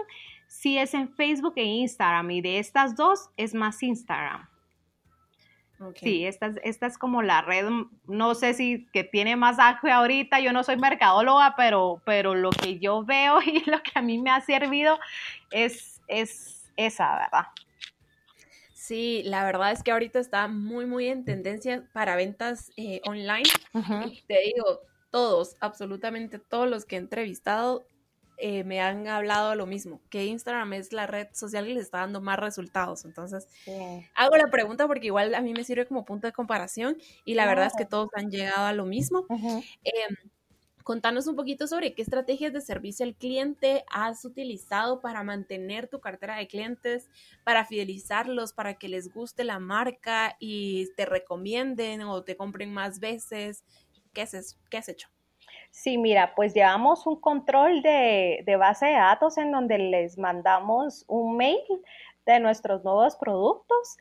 sí 0.48 0.78
es 0.78 0.94
en 0.94 1.14
Facebook 1.14 1.54
e 1.56 1.64
Instagram 1.64 2.30
y 2.30 2.40
de 2.40 2.58
estas 2.58 2.96
dos 2.96 3.30
es 3.36 3.54
más 3.54 3.82
Instagram. 3.82 4.48
Sí, 5.94 6.26
esta, 6.26 6.52
esta, 6.62 6.86
es 6.86 6.98
como 6.98 7.22
la 7.22 7.40
red, 7.40 7.66
no 8.06 8.34
sé 8.34 8.52
si 8.52 8.86
que 8.92 9.02
tiene 9.02 9.36
más 9.36 9.58
auge 9.58 9.90
ahorita, 9.90 10.38
yo 10.38 10.52
no 10.52 10.62
soy 10.62 10.76
mercadóloga, 10.76 11.54
pero, 11.56 12.02
pero 12.04 12.34
lo 12.34 12.50
que 12.50 12.78
yo 12.78 13.02
veo 13.02 13.40
y 13.46 13.64
lo 13.64 13.82
que 13.82 13.92
a 13.94 14.02
mí 14.02 14.18
me 14.18 14.30
ha 14.30 14.42
servido 14.42 14.98
es, 15.50 16.02
es 16.06 16.70
esa, 16.76 17.16
¿verdad? 17.16 17.46
Sí, 18.90 19.22
la 19.24 19.44
verdad 19.44 19.70
es 19.70 19.84
que 19.84 19.92
ahorita 19.92 20.18
está 20.18 20.48
muy, 20.48 20.84
muy 20.84 21.06
en 21.06 21.24
tendencia 21.24 21.88
para 21.92 22.16
ventas 22.16 22.72
eh, 22.76 23.00
online. 23.06 23.44
te 24.26 24.40
digo, 24.46 24.80
todos, 25.12 25.54
absolutamente 25.60 26.40
todos 26.40 26.68
los 26.68 26.86
que 26.86 26.96
he 26.96 26.98
entrevistado 26.98 27.86
eh, 28.36 28.64
me 28.64 28.80
han 28.80 29.06
hablado 29.06 29.54
lo 29.54 29.64
mismo, 29.66 30.00
que 30.10 30.24
Instagram 30.24 30.72
es 30.72 30.92
la 30.92 31.06
red 31.06 31.28
social 31.32 31.66
que 31.66 31.74
les 31.74 31.84
está 31.84 31.98
dando 31.98 32.20
más 32.20 32.40
resultados. 32.40 33.04
Entonces, 33.04 33.46
hago 34.16 34.36
la 34.36 34.50
pregunta 34.50 34.88
porque 34.88 35.06
igual 35.06 35.36
a 35.36 35.40
mí 35.40 35.52
me 35.52 35.62
sirve 35.62 35.86
como 35.86 36.04
punto 36.04 36.26
de 36.26 36.32
comparación 36.32 36.96
y 37.24 37.34
la 37.34 37.46
verdad 37.46 37.66
es 37.66 37.74
que 37.78 37.86
todos 37.86 38.08
han 38.16 38.28
llegado 38.28 38.66
a 38.66 38.72
lo 38.72 38.86
mismo. 38.86 39.24
Em, 39.84 40.16
Contanos 40.84 41.26
un 41.26 41.36
poquito 41.36 41.66
sobre 41.66 41.94
qué 41.94 42.02
estrategias 42.02 42.52
de 42.52 42.60
servicio 42.60 43.04
al 43.04 43.14
cliente 43.14 43.84
has 43.90 44.24
utilizado 44.24 45.00
para 45.00 45.22
mantener 45.22 45.88
tu 45.88 46.00
cartera 46.00 46.36
de 46.36 46.46
clientes, 46.46 47.08
para 47.44 47.64
fidelizarlos, 47.64 48.52
para 48.52 48.74
que 48.74 48.88
les 48.88 49.12
guste 49.12 49.44
la 49.44 49.58
marca 49.58 50.36
y 50.38 50.88
te 50.96 51.06
recomienden 51.06 52.02
o 52.02 52.22
te 52.22 52.36
compren 52.36 52.72
más 52.72 53.00
veces. 53.00 53.64
¿Qué 54.12 54.26
qué 54.70 54.78
has 54.78 54.88
hecho? 54.88 55.08
Sí, 55.70 55.98
mira, 55.98 56.34
pues 56.34 56.52
llevamos 56.52 57.06
un 57.06 57.20
control 57.20 57.80
de, 57.82 58.44
base 58.58 58.86
de 58.86 58.94
datos 58.94 59.38
en 59.38 59.52
donde 59.52 59.78
les 59.78 60.18
mandamos 60.18 61.04
un 61.06 61.36
mail 61.36 61.60
de 62.26 62.40
nuestros 62.40 62.82
nuevos 62.84 63.16
productos 63.16 63.96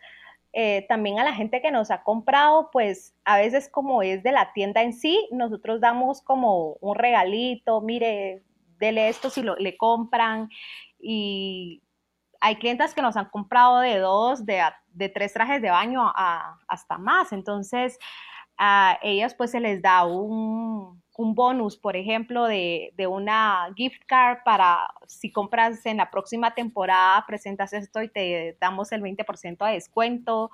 eh, 0.51 0.85
también 0.89 1.19
a 1.19 1.23
la 1.23 1.33
gente 1.33 1.61
que 1.61 1.71
nos 1.71 1.91
ha 1.91 2.03
comprado, 2.03 2.69
pues 2.71 3.13
a 3.23 3.37
veces 3.37 3.69
como 3.69 4.01
es 4.01 4.23
de 4.23 4.31
la 4.31 4.51
tienda 4.53 4.81
en 4.81 4.93
sí, 4.93 5.27
nosotros 5.31 5.79
damos 5.79 6.21
como 6.21 6.73
un 6.81 6.95
regalito, 6.95 7.81
mire, 7.81 8.41
dele 8.79 9.09
esto 9.09 9.29
si 9.29 9.43
lo, 9.43 9.55
le 9.57 9.77
compran 9.77 10.49
y 10.99 11.83
hay 12.41 12.55
clientes 12.55 12.93
que 12.93 13.01
nos 13.01 13.15
han 13.17 13.29
comprado 13.29 13.79
de 13.79 13.99
dos, 13.99 14.45
de, 14.45 14.61
de 14.93 15.09
tres 15.09 15.33
trajes 15.33 15.61
de 15.61 15.69
baño 15.69 16.01
a, 16.15 16.57
hasta 16.67 16.97
más, 16.97 17.31
entonces 17.31 17.99
a 18.57 18.97
ellas 19.03 19.35
pues 19.35 19.51
se 19.51 19.59
les 19.59 19.81
da 19.81 20.05
un, 20.05 21.01
un 21.19 21.35
bonus, 21.35 21.75
por 21.75 21.97
ejemplo, 21.97 22.45
de, 22.45 22.93
una 23.09 23.73
gift 23.75 24.01
card 24.05 24.37
para 24.45 24.87
si 25.05 25.29
compras 25.29 25.85
en 25.85 25.97
la 25.97 26.09
próxima 26.09 26.55
temporada, 26.55 27.25
presentas 27.27 27.73
esto 27.73 28.01
y 28.01 28.07
te 28.07 28.55
damos 28.61 28.93
el 28.93 29.01
20% 29.01 29.65
de 29.65 29.73
descuento. 29.73 30.49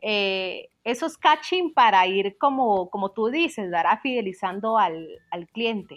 Eh, 0.00 0.70
eso 0.84 1.04
es 1.04 1.18
catching 1.18 1.74
para 1.74 2.06
ir, 2.06 2.38
como, 2.38 2.88
como 2.88 3.10
tú 3.10 3.28
dices, 3.28 3.70
dará 3.70 3.98
fidelizando 3.98 4.78
al, 4.78 5.06
al 5.30 5.46
cliente. 5.48 5.96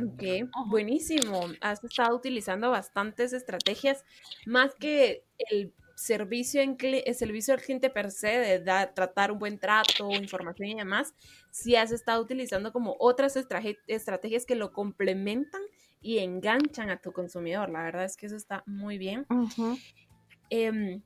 Ok, 0.00 0.48
buenísimo. 0.68 1.40
Has 1.60 1.82
estado 1.82 2.14
utilizando 2.14 2.70
bastantes 2.70 3.32
estrategias, 3.32 4.04
más 4.46 4.72
que 4.76 5.24
el 5.50 5.72
servicio, 5.96 6.60
en, 6.60 6.76
el 6.80 7.14
servicio 7.14 7.54
al 7.54 7.60
cliente 7.60 7.90
per 7.90 8.10
se, 8.10 8.28
de 8.28 8.60
tratar 8.94 9.32
un 9.32 9.38
buen 9.38 9.58
trato, 9.58 10.10
información 10.10 10.68
y 10.68 10.74
demás, 10.74 11.14
si 11.50 11.74
has 11.74 11.90
estado 11.90 12.22
utilizando 12.22 12.72
como 12.72 12.96
otras 13.00 13.34
estrategias 13.34 14.44
que 14.44 14.54
lo 14.54 14.72
complementan 14.72 15.62
y 16.02 16.18
enganchan 16.18 16.90
a 16.90 16.98
tu 16.98 17.12
consumidor. 17.12 17.70
La 17.70 17.82
verdad 17.82 18.04
es 18.04 18.16
que 18.16 18.26
eso 18.26 18.36
está 18.36 18.62
muy 18.66 18.98
bien. 18.98 19.26
Em, 20.50 21.02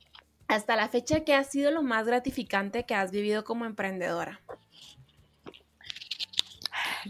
hasta 0.48 0.74
la 0.74 0.88
fecha, 0.88 1.24
¿qué 1.24 1.34
ha 1.34 1.44
sido 1.44 1.70
lo 1.70 1.82
más 1.82 2.06
gratificante 2.06 2.84
que 2.84 2.96
has 2.96 3.12
vivido 3.12 3.44
como 3.44 3.66
emprendedora? 3.66 4.40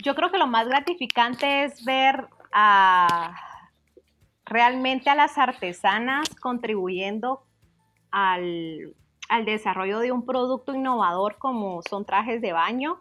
Yo 0.05 0.15
creo 0.15 0.31
que 0.31 0.39
lo 0.39 0.47
más 0.47 0.69
gratificante 0.69 1.65
es 1.65 1.83
ver 1.85 2.27
a 2.53 3.35
realmente 4.45 5.09
a 5.09 5.15
las 5.15 5.39
artesanas 5.39 6.29
contribuyendo 6.41 7.47
al, 8.11 8.95
desarrollo 9.45 10.01
de 10.01 10.11
un 10.11 10.27
producto 10.27 10.75
innovador 10.75 11.39
como 11.39 11.83
son 11.89 12.05
trajes 12.05 12.41
de 12.41 12.53
baño. 12.53 12.99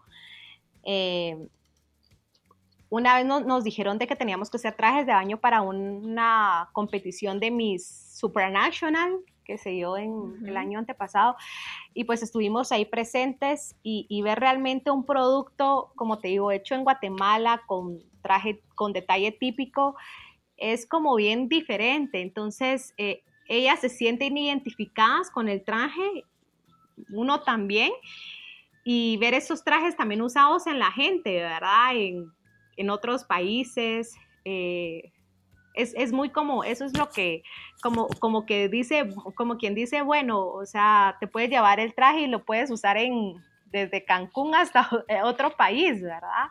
Eh, 0.84 1.48
una 2.90 3.16
vez 3.16 3.26
nos, 3.26 3.64
dijeron 3.64 3.98
de 3.98 4.08
que 4.08 4.16
teníamos 4.16 4.50
que 4.50 4.58
hacer 4.58 4.76
trajes 4.76 5.06
de 5.06 5.14
baño 5.14 5.38
para 5.38 5.62
una 5.62 6.70
competición 6.74 7.40
de 7.40 7.52
Miss 7.52 8.16
Supranational 8.16 9.20
que 9.44 9.58
se 9.58 9.72
dio 9.72 9.98
en 9.98 10.46
el 10.46 10.56
año 10.58 10.78
antepasado 10.78 11.36
y 11.96 12.04
pues 12.04 12.22
estuvimos 12.22 12.72
ahí 12.72 12.86
presentes 12.86 13.76
y, 13.82 14.06
y, 14.08 14.22
ver 14.22 14.40
realmente 14.40 14.92
un 14.92 15.06
producto, 15.06 15.92
como 15.96 16.20
te 16.20 16.28
digo, 16.28 16.52
hecho 16.52 16.76
en 16.76 16.84
Guatemala 16.84 17.64
con 17.66 18.00
traje, 18.22 18.62
con 18.76 18.94
detalle 18.94 19.32
típico, 19.32 19.96
es 20.58 20.86
como 20.86 21.16
bien 21.16 21.50
diferente. 21.50 22.22
Entonces, 22.22 22.94
eh, 22.98 23.24
ellas 23.50 23.82
se 23.82 23.90
sienten 23.90 24.38
identificadas 24.38 25.30
con 25.32 25.50
el 25.50 25.64
traje, 25.64 26.24
uno 27.10 27.42
también, 27.42 27.92
y 28.86 29.18
ver 29.18 29.34
esos 29.34 29.64
trajes 29.64 29.98
también 29.98 30.22
usados 30.22 30.68
en 30.68 30.80
la 30.80 30.92
gente, 30.92 31.34
¿verdad? 31.42 31.96
En, 31.96 32.32
otros 32.90 33.26
países. 33.26 34.16
Eh, 34.46 35.12
es, 35.74 36.14
muy 36.14 36.30
como, 36.30 36.64
eso 36.64 36.86
es 36.86 36.98
lo 36.98 37.10
que, 37.10 37.44
como, 37.82 38.08
como 38.20 38.46
que 38.46 38.70
dice, 38.70 39.10
como 39.36 39.58
quien 39.58 39.76
dice, 39.76 40.02
bueno, 40.02 40.46
o 40.46 40.66
sea, 40.66 41.18
te 41.20 41.28
puedes 41.28 41.50
llevar 41.50 41.80
el 41.82 41.94
traje 41.94 42.22
y 42.22 42.28
lo 42.28 42.46
puedes 42.46 42.72
usar 42.72 42.98
en, 42.98 43.36
desde 43.66 44.06
Cancún 44.06 44.56
hasta 44.56 44.90
otro 45.24 45.56
país, 45.58 46.02
¿verdad? 46.02 46.48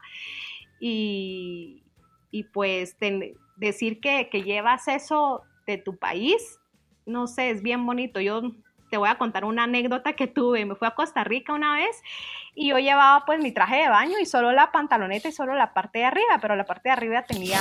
Y, 0.80 1.82
pues 2.52 2.96
decir 3.56 4.00
que, 4.00 4.28
que 4.30 4.42
llevas 4.42 4.86
eso 4.88 5.42
de 5.66 5.78
tu 5.78 5.96
país 5.96 6.58
no 7.08 7.26
sé, 7.26 7.50
es 7.50 7.62
bien 7.62 7.84
bonito. 7.84 8.20
Yo 8.20 8.42
te 8.90 8.96
voy 8.96 9.08
a 9.08 9.18
contar 9.18 9.44
una 9.44 9.64
anécdota 9.64 10.12
que 10.12 10.26
tuve. 10.26 10.64
Me 10.64 10.76
fui 10.76 10.86
a 10.86 10.92
Costa 10.94 11.24
Rica 11.24 11.52
una 11.52 11.74
vez 11.74 12.02
y 12.54 12.68
yo 12.68 12.78
llevaba 12.78 13.24
pues 13.26 13.40
mi 13.40 13.52
traje 13.52 13.76
de 13.76 13.88
baño 13.88 14.18
y 14.20 14.26
solo 14.26 14.52
la 14.52 14.70
pantaloneta 14.70 15.28
y 15.28 15.32
solo 15.32 15.54
la 15.54 15.74
parte 15.74 16.00
de 16.00 16.04
arriba, 16.04 16.38
pero 16.40 16.56
la 16.56 16.64
parte 16.64 16.88
de 16.88 16.92
arriba 16.92 17.22
tenía 17.22 17.60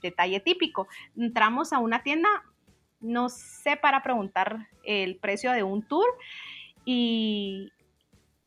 detalle 0.00 0.40
típico. 0.40 0.88
Entramos 1.16 1.72
a 1.72 1.78
una 1.78 2.02
tienda, 2.02 2.28
no 3.00 3.28
sé, 3.28 3.76
para 3.76 4.02
preguntar 4.02 4.68
el 4.84 5.16
precio 5.16 5.52
de 5.52 5.62
un 5.62 5.82
tour 5.82 6.06
y, 6.84 7.70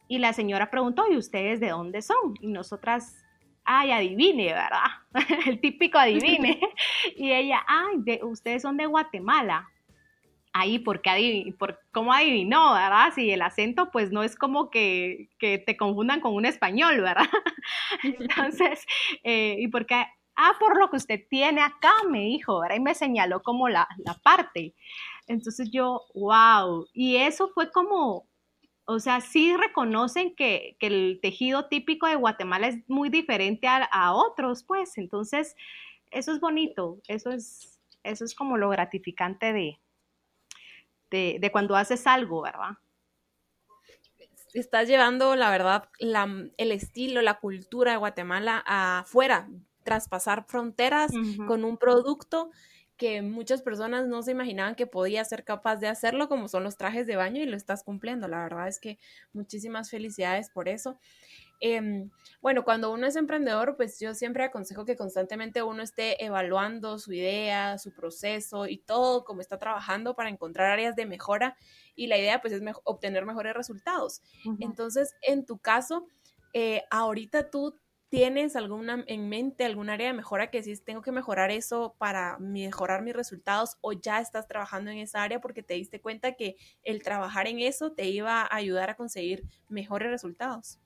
y 0.08 0.18
la 0.18 0.34
señora 0.34 0.72
preguntó, 0.72 1.06
¿y 1.12 1.18
ustedes 1.18 1.60
de 1.60 1.70
dónde 1.70 2.02
son? 2.02 2.36
Y 2.42 2.48
nosotras 2.48 3.20
ay, 3.66 3.92
adivine, 3.92 4.54
¿verdad? 4.54 4.84
El 5.48 5.62
típico 5.62 5.98
adivine. 5.98 6.60
y 7.16 7.32
ella, 7.32 7.64
ay, 7.66 8.20
ustedes 8.24 8.62
son 8.62 8.76
de 8.76 8.86
Guatemala 8.88 9.70
ahí 10.54 10.80
porque 10.80 11.54
por 11.58 11.80
cómo 11.92 12.14
adivinó, 12.14 12.74
¿verdad? 12.74 13.12
Si 13.14 13.32
el 13.32 13.42
acento 13.42 13.90
pues 13.92 14.12
no 14.12 14.24
es 14.24 14.36
como 14.36 14.70
que, 14.70 15.30
te 15.40 15.78
confundan 15.78 16.22
con 16.22 16.34
un 16.36 16.46
español, 16.46 17.02
¿verdad? 17.02 17.28
Entonces, 18.04 18.86
eh, 19.24 19.56
y 19.60 19.68
porque, 19.68 20.06
ah, 20.36 20.56
por 20.60 20.80
lo 20.80 20.90
que 20.90 20.98
usted 20.98 21.22
tiene 21.30 21.62
acá, 21.62 21.92
me 22.10 22.20
dijo, 22.20 22.62
¿verdad? 22.62 22.78
Y 22.78 22.82
me 22.82 22.96
señaló 22.96 23.42
como 23.42 23.68
la, 23.68 23.88
parte. 24.24 24.76
Entonces 25.28 25.72
yo, 25.72 26.02
wow, 26.14 26.88
y 26.94 27.18
eso 27.18 27.50
fue 27.50 27.72
como, 27.72 28.28
o 28.86 29.00
sea, 29.00 29.22
sí 29.22 29.56
reconocen 29.58 30.36
que, 30.36 30.78
el 30.80 31.20
tejido 31.22 31.68
típico 31.68 32.08
de 32.08 32.16
Guatemala 32.16 32.68
es 32.68 32.78
muy 32.88 33.10
diferente 33.10 33.68
a, 33.68 33.84
a 33.86 34.14
otros, 34.14 34.64
pues, 34.64 34.98
entonces, 34.98 35.56
eso 36.12 36.32
es 36.32 36.40
bonito, 36.40 37.00
eso 37.08 37.32
es, 37.32 37.80
eso 38.04 38.24
es 38.26 38.36
como 38.36 38.58
lo 38.58 38.70
gratificante 38.70 39.54
de, 39.54 39.80
de, 41.14 41.50
cuando 41.52 41.76
haces 41.76 42.08
algo, 42.08 42.42
¿verdad? 42.42 42.78
Estás 44.54 44.88
llevando, 44.88 45.36
la 45.36 45.50
verdad, 45.50 45.90
el 46.00 46.72
estilo, 46.72 47.22
la 47.22 47.40
cultura 47.40 47.92
de 47.92 47.98
Guatemala 47.98 48.64
afuera, 48.66 49.48
traspasar 49.84 50.46
fronteras 50.48 51.12
con 51.48 51.64
un 51.64 51.78
producto 51.78 52.52
que 52.98 53.22
muchas 53.22 53.62
personas 53.62 54.08
no 54.08 54.22
se 54.22 54.32
imaginaban 54.32 54.76
que 54.76 54.86
podía 54.88 55.26
ser 55.26 55.44
capaz 55.44 55.78
de 55.78 55.88
hacerlo, 55.88 56.30
como 56.30 56.48
son 56.48 56.64
los 56.64 56.78
trajes 56.78 57.08
de 57.08 57.16
baño, 57.16 57.42
y 57.42 57.46
lo 57.48 57.58
estás 57.58 57.84
cumpliendo. 57.84 58.28
La 58.28 58.44
verdad 58.44 58.68
es 58.68 58.80
que 58.80 59.00
muchísimas 59.34 59.90
felicidades 59.90 60.50
por 60.50 60.70
eso. 60.70 61.00
Em, 61.66 62.12
bueno, 62.42 62.66
cuando 62.66 62.92
uno 62.92 63.08
es 63.08 63.16
emprendedor, 63.16 63.78
pues 63.78 63.98
yo 63.98 64.14
siempre 64.14 64.44
aconsejo 64.44 64.84
que 64.84 64.98
constantemente 64.98 65.64
uno 65.64 65.82
esté 65.82 66.22
evaluando 66.26 67.00
su 67.00 67.14
idea, 67.14 67.78
su 67.78 67.94
proceso 67.94 68.68
y 68.68 68.80
todo, 68.80 69.24
cómo 69.24 69.40
está 69.40 69.58
trabajando 69.60 70.14
para 70.14 70.30
encontrar 70.30 70.70
áreas 70.72 70.98
de 70.98 71.06
mejora 71.06 71.56
y 71.96 72.08
la 72.08 72.18
idea 72.18 72.42
pues 72.42 72.52
es 72.52 72.62
obtener 72.84 73.26
mejores 73.26 73.54
resultados. 73.54 74.22
Entonces, 74.60 75.16
en 75.22 75.46
tu 75.46 75.58
caso, 75.58 76.06
eh, 76.52 76.84
ahorita 76.92 77.50
tú 77.50 77.80
tienes 78.10 78.58
alguna 78.58 79.02
en 79.08 79.30
mente, 79.30 79.64
algún 79.64 79.90
área 79.90 80.08
de 80.08 80.14
mejora 80.14 80.52
que 80.52 80.64
si 80.64 80.76
tengo 80.84 81.02
que 81.02 81.14
mejorar 81.14 81.50
eso 81.50 81.96
para 81.98 82.38
mejorar 82.40 83.04
mis 83.04 83.16
resultados 83.16 83.78
o 83.80 83.94
ya 83.94 84.20
estás 84.20 84.48
trabajando 84.50 84.92
en 84.92 84.98
esa 84.98 85.24
área 85.24 85.40
porque 85.40 85.64
te 85.64 85.76
diste 85.76 86.02
cuenta 86.02 86.34
que 86.34 86.58
el 86.84 87.02
trabajar 87.04 87.48
en 87.48 87.60
eso 87.60 87.94
te 87.94 88.10
iba 88.10 88.42
a 88.42 88.54
ayudar 88.54 88.90
a 88.90 88.96
conseguir 88.98 89.46
mejores 89.70 90.10
resultados? 90.12 90.83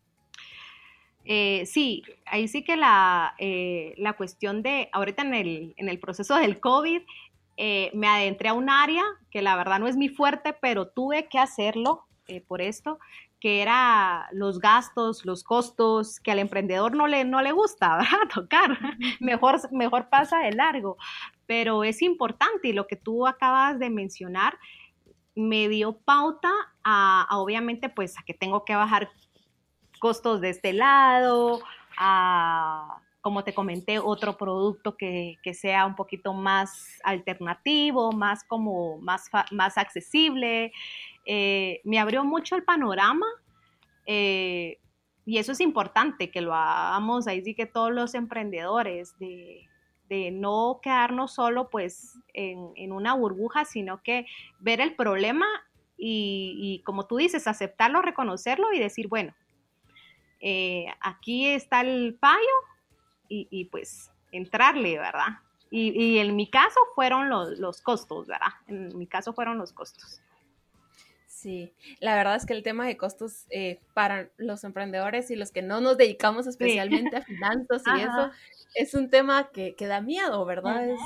Eh, 1.30 1.66
sí, 1.66 2.04
ahí 2.26 2.48
sí 2.48 2.64
que 2.64 2.78
la, 2.78 3.36
eh, 3.38 3.94
la, 3.98 4.14
cuestión 4.14 4.64
de, 4.64 4.88
ahorita 4.94 5.24
en 5.24 5.34
el, 5.34 5.74
en 5.76 5.90
el 5.90 6.00
proceso 6.00 6.36
del 6.38 6.62
COVID, 6.62 7.02
eh, 7.58 7.92
me 7.94 8.08
adentré 8.08 8.48
a 8.48 8.54
un 8.54 8.70
área 8.70 9.04
que 9.30 9.42
la 9.42 9.58
verdad 9.58 9.78
no 9.80 9.90
es 9.90 9.98
mi 9.98 10.08
fuerte, 10.08 10.54
pero 10.54 10.88
tuve 10.88 11.28
que 11.28 11.38
hacerlo 11.38 12.06
por 12.48 12.62
esto, 12.62 13.00
que 13.40 13.62
era 13.62 14.28
los 14.32 14.60
gastos, 14.60 15.26
los 15.26 15.44
costos, 15.44 16.20
que 16.20 16.32
al 16.32 16.40
emprendedor 16.40 16.96
no 16.96 17.08
le, 17.08 17.26
no 17.26 17.42
le 17.42 17.52
gusta 17.52 18.00
tocar, 18.34 18.78
mejor, 19.20 19.60
mejor 19.74 20.10
pasa 20.10 20.40
de 20.40 20.54
largo, 20.54 20.98
pero 21.46 21.84
es 21.84 22.02
importante 22.02 22.70
y 22.70 22.74
lo 22.74 22.88
que 22.88 22.96
tú 22.96 23.28
acabas 23.28 23.80
de 23.80 23.90
mencionar 23.90 24.58
me 25.36 25.70
dio 25.70 25.98
pauta 26.00 26.52
a, 26.84 27.28
a 27.30 27.38
obviamente 27.38 27.90
pues 27.90 28.18
a 28.18 28.24
que 28.24 28.34
tengo 28.34 28.66
que 28.66 28.76
bajar 28.76 29.10
costos 29.98 30.42
de 30.42 30.50
este 30.50 30.74
lado, 30.74 31.62
como 33.22 33.44
te 33.44 33.54
comenté, 33.54 34.00
otro 34.00 34.38
producto 34.38 34.96
que, 34.96 35.38
sea 35.54 35.86
un 35.86 35.96
poquito 35.96 36.34
más 36.34 37.00
alternativo, 37.04 38.12
más 38.12 38.44
como 38.44 38.98
más, 39.00 39.30
más 39.52 39.78
accesible. 39.78 40.72
Eh, 41.26 41.82
me 41.84 42.00
abrió 42.00 42.24
mucho 42.24 42.56
el 42.56 42.64
panorama. 42.64 43.26
Eh, 44.06 44.80
y 45.28 45.40
eso 45.40 45.52
es 45.52 45.60
importante 45.60 46.32
que 46.32 46.40
lo 46.40 46.56
hagamos 46.56 47.28
ahí 47.28 47.44
sí 47.44 47.54
que 47.54 47.66
todos 47.66 47.92
los 47.92 48.16
emprendedores 48.16 49.14
de, 49.20 49.68
no 50.32 50.80
quedarnos 50.82 51.34
solo 51.34 51.70
pues 51.70 52.18
en, 52.34 52.94
una 52.94 53.14
burbuja, 53.14 53.66
sino 53.66 54.02
que 54.02 54.26
ver 54.60 54.80
el 54.80 54.96
problema 54.96 55.46
y, 55.98 56.82
como 56.86 57.08
tú 57.08 57.18
dices, 57.18 57.46
aceptarlo, 57.46 58.02
reconocerlo 58.02 58.72
y 58.72 58.80
decir, 58.80 59.10
bueno, 59.10 59.34
eh, 60.40 60.86
aquí 61.02 61.48
está 61.48 61.82
el 61.82 62.18
fallo 62.20 62.42
y, 63.30 63.66
pues 63.66 64.12
entrarle, 64.32 64.98
¿verdad? 64.98 65.40
Y, 65.70 66.18
en 66.20 66.36
mi 66.36 66.50
caso 66.50 66.80
fueron 66.96 67.30
los, 67.30 67.60
los 67.60 67.82
costos, 67.82 68.28
¿verdad? 68.28 68.54
En 68.68 68.98
mi 68.98 69.06
caso 69.06 69.34
fueron 69.34 69.58
los 69.58 69.74
costos. 69.74 70.22
Sí, 71.28 71.72
la 72.00 72.16
verdad 72.16 72.36
es 72.36 72.46
que 72.46 72.54
el 72.54 72.64
tema 72.64 72.88
de 72.88 72.98
costos 72.98 73.46
eh, 73.52 73.80
para 73.94 74.32
los 74.38 74.64
emprendedores 74.64 75.30
y 75.30 75.36
los 75.36 75.52
que 75.52 75.62
no 75.62 75.82
nos 75.82 75.98
dedicamos 75.98 76.48
especialmente 76.48 77.16
a 77.16 77.22
finanzas 77.22 77.84
y 77.96 78.02
eso 78.02 78.32
es 78.74 78.94
un 78.96 79.10
tema 79.10 79.50
que, 79.52 79.76
que 79.76 79.86
da 79.86 80.02
miedo, 80.02 80.46
¿verdad? 80.46 80.90
es, 80.90 81.00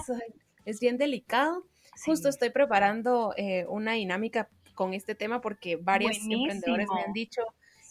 es, 0.64 0.80
bien 0.80 0.98
delicado. 0.98 1.66
Justo 2.06 2.30
estoy 2.30 2.50
preparando 2.50 3.34
eh, 3.36 3.66
una 3.68 3.94
dinámica 3.94 4.48
con 4.74 4.94
este 4.94 5.16
tema 5.16 5.42
porque 5.42 5.76
varios 5.76 6.18
emprendedores 6.18 6.88
me 6.96 7.02
han 7.02 7.14
dicho 7.14 7.42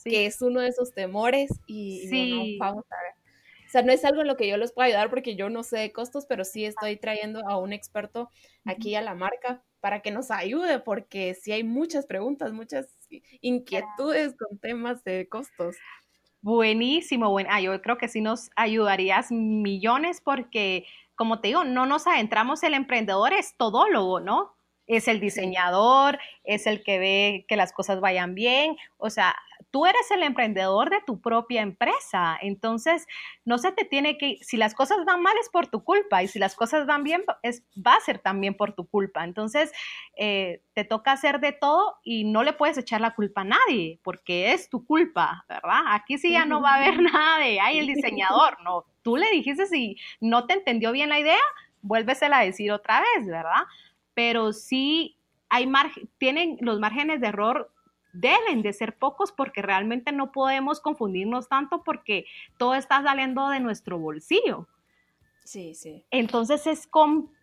que 0.05 0.27
es 0.27 0.41
uno 0.43 0.61
de 0.61 0.69
esos 0.69 0.93
temores 0.93 1.51
y, 1.67 2.59
vamos 2.59 2.85
a 2.91 2.97
ver. 3.03 3.15
O 3.67 3.71
sea, 3.71 3.83
no 3.83 3.93
es 3.93 4.05
algo 4.05 4.23
en 4.23 4.27
lo 4.27 4.37
que 4.37 4.49
yo 4.49 4.57
les 4.57 4.73
puedo 4.73 4.87
ayudar 4.87 5.11
porque 5.11 5.37
yo 5.37 5.49
no 5.49 5.63
sé 5.63 5.79
de 5.79 5.93
costos, 5.93 6.27
pero 6.27 6.45
sí 6.45 6.65
estoy 6.65 6.97
trayendo 6.97 7.41
a 7.49 7.57
un 7.57 7.73
experto 7.73 8.29
aquí 8.65 8.97
a 8.97 9.01
la 9.01 9.15
marca 9.15 9.63
para 9.81 10.01
que 10.01 10.11
nos 10.11 10.31
ayude, 10.31 10.81
porque 10.81 11.35
sí 11.35 11.53
hay 11.53 11.65
muchas 11.65 12.07
preguntas, 12.07 12.53
muchas 12.53 12.89
inquietudes 13.41 14.35
con 14.37 14.59
temas 14.59 15.05
de 15.05 15.29
costos. 15.29 15.77
Buenísimo, 16.43 17.31
bueno, 17.31 17.51
ah, 17.53 17.61
yo 17.61 17.81
creo 17.83 17.99
que 17.99 18.09
sí 18.09 18.21
nos 18.21 18.51
ayudarías 18.57 19.31
millones 19.31 20.23
porque, 20.23 20.87
como 21.15 21.41
te 21.41 21.49
digo, 21.49 21.65
no 21.65 21.87
nos 21.87 22.07
adentramos, 22.07 22.63
el 22.63 22.75
emprendedor 22.75 23.33
es 23.33 23.57
todólogo, 23.57 24.21
¿no? 24.21 24.55
Es 24.87 25.07
el 25.07 25.21
diseñador, 25.21 26.19
es 26.45 26.67
el 26.67 26.83
que 26.83 26.99
ve 26.99 27.45
que 27.47 27.57
las 27.57 27.73
cosas 27.73 28.01
vayan 28.01 28.35
bien, 28.35 28.77
o 28.97 29.11
sea, 29.11 29.37
tú 29.71 29.87
eres 29.87 30.11
el 30.11 30.23
emprendedor 30.23 30.91
de 30.91 31.01
tu 31.07 31.21
propia 31.21 31.63
empresa. 31.63 32.37
Entonces, 32.41 33.07
no 33.45 33.59
se 33.59 33.73
te 33.73 33.85
tiene 33.85 34.19
que, 34.19 34.39
si 34.41 34.57
las 34.57 34.75
cosas 34.75 34.99
van 35.07 35.23
mal 35.23 35.35
es 35.41 35.49
por 35.49 35.69
tu 35.69 35.85
culpa 35.85 36.23
y 36.23 36.29
si 36.29 36.39
las 36.39 36.55
cosas 36.55 36.87
van 36.87 37.05
bien, 37.05 37.23
es, 37.43 37.65
va 37.77 37.95
a 37.95 38.01
ser 38.01 38.19
también 38.19 38.55
por 38.55 38.75
tu 38.75 38.87
culpa. 38.87 39.25
Entonces, 39.25 39.73
eh, 40.17 40.63
te 40.75 40.85
toca 40.85 41.13
hacer 41.13 41.41
de 41.41 41.53
todo 41.53 41.99
y 42.03 42.25
no 42.25 42.43
le 42.43 42.53
puedes 42.53 42.79
echar 42.79 43.01
la 43.01 43.15
culpa 43.15 43.43
a 43.43 43.45
nadie 43.45 44.01
porque 44.03 44.53
es 44.53 44.69
tu 44.69 44.85
culpa, 44.85 45.45
¿verdad? 45.49 45.83
Aquí 45.89 46.19
sí 46.19 46.33
ya 46.33 46.45
no 46.45 46.61
va 46.61 46.75
a 46.75 46.77
haber 46.77 47.01
nada 47.01 47.39
de, 47.39 47.61
ay, 47.61 47.79
el 47.79 47.87
diseñador, 47.87 48.59
no. 48.65 48.85
Tú 49.03 49.17
le 49.17 49.31
dijiste 49.31 49.67
si 49.67 49.97
no 50.21 50.47
te 50.47 50.55
entendió 50.55 50.93
bien 50.93 51.09
la 51.09 51.19
idea, 51.19 51.41
vuélvesela 51.83 52.39
a 52.39 52.45
decir 52.45 52.73
otra 52.73 53.01
vez, 53.01 53.27
¿verdad? 53.27 53.65
Pero 54.15 54.53
sí 54.53 55.17
hay 55.49 55.67
margen, 55.67 56.09
tienen 56.19 56.59
los 56.61 56.81
márgenes 56.81 57.21
de 57.21 57.29
error 57.29 57.73
deben 58.13 58.63
de 58.63 58.73
ser 58.73 58.97
pocos 58.97 59.33
porque 59.33 59.63
realmente 59.63 60.13
no 60.13 60.33
podemos 60.33 60.81
confundirnos 60.81 61.49
tanto 61.49 61.83
porque 61.83 62.27
todo 62.59 62.75
está 62.75 63.03
saliendo 63.03 63.49
de 63.49 63.61
nuestro 63.61 63.99
bolsillo. 63.99 64.67
Sí, 65.45 65.75
sí. 65.75 66.05
Entonces 66.11 66.67
es, 66.67 66.89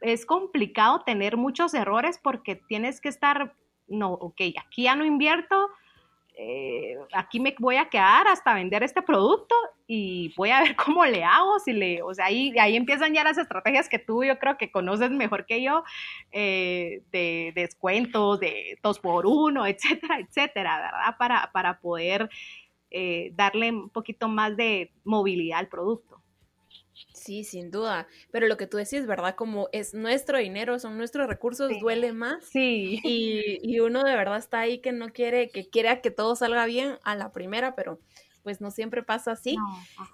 es 0.02 0.26
complicado 0.26 1.02
tener 1.02 1.36
muchos 1.36 1.74
errores 1.74 2.20
porque 2.22 2.56
tienes 2.56 3.02
que 3.02 3.10
estar, 3.10 3.54
no, 3.88 4.14
ok, 4.14 4.42
aquí 4.58 4.84
ya 4.84 4.96
no 4.96 5.06
invierto, 5.06 5.70
eh, 6.40 6.96
aquí 7.14 7.40
me 7.40 7.56
voy 7.58 7.78
a 7.78 7.90
quedar 7.90 8.28
hasta 8.28 8.54
vender 8.54 8.84
este 8.84 9.02
producto 9.02 9.56
y 9.88 10.34
voy 10.38 10.52
a 10.52 10.62
ver 10.62 10.76
cómo 10.86 11.04
le 11.04 11.24
hago, 11.24 11.58
si 11.60 11.74
le, 11.74 12.04
o 12.04 12.14
sea, 12.14 12.26
ahí, 12.26 12.54
ahí 12.60 12.76
empiezan 12.76 13.14
ya 13.14 13.24
las 13.24 13.40
estrategias 13.40 13.90
que 13.90 13.98
tú 13.98 14.24
yo 14.24 14.38
creo 14.38 14.56
que 14.58 14.72
conoces 14.72 15.10
mejor 15.10 15.48
que 15.48 15.64
yo, 15.64 15.84
eh, 16.32 17.02
de 17.12 17.54
descuentos, 17.56 18.40
de 18.40 18.78
dos 18.84 19.00
por 19.00 19.26
uno, 19.26 19.66
etcétera, 19.66 20.20
etcétera, 20.20 20.78
¿verdad? 20.78 21.18
Para, 21.18 21.50
para 21.52 21.80
poder 21.80 22.30
eh, 22.92 23.32
darle 23.36 23.72
un 23.72 23.90
poquito 23.90 24.28
más 24.28 24.56
de 24.56 24.92
movilidad 25.04 25.60
al 25.60 25.68
producto. 25.70 26.17
Sí, 27.14 27.44
sin 27.44 27.72
duda. 27.72 28.08
Pero 28.32 28.48
lo 28.48 28.58
que 28.58 28.68
tú 28.68 28.78
decís, 28.78 29.06
¿verdad? 29.06 29.36
Como 29.36 29.70
es 29.72 29.94
nuestro 29.94 30.38
dinero, 30.38 30.80
son 30.80 30.98
nuestros 30.98 31.28
recursos, 31.28 31.72
duele 31.80 32.14
más. 32.14 32.46
Sí. 32.46 33.00
Y, 33.04 33.60
y, 33.64 33.80
uno 33.80 34.04
de 34.04 34.16
verdad 34.16 34.38
está 34.38 34.60
ahí 34.60 34.80
que 34.80 34.92
no 34.92 35.10
quiere, 35.10 35.50
que 35.50 35.70
quiera 35.70 36.02
que 36.02 36.12
todo 36.12 36.36
salga 36.36 36.66
bien 36.66 36.98
a 37.04 37.16
la 37.16 37.32
primera, 37.32 37.76
pero 37.76 38.00
pues 38.48 38.62
no 38.62 38.72
siempre 38.72 39.04
pasa 39.04 39.34
así. 39.34 39.58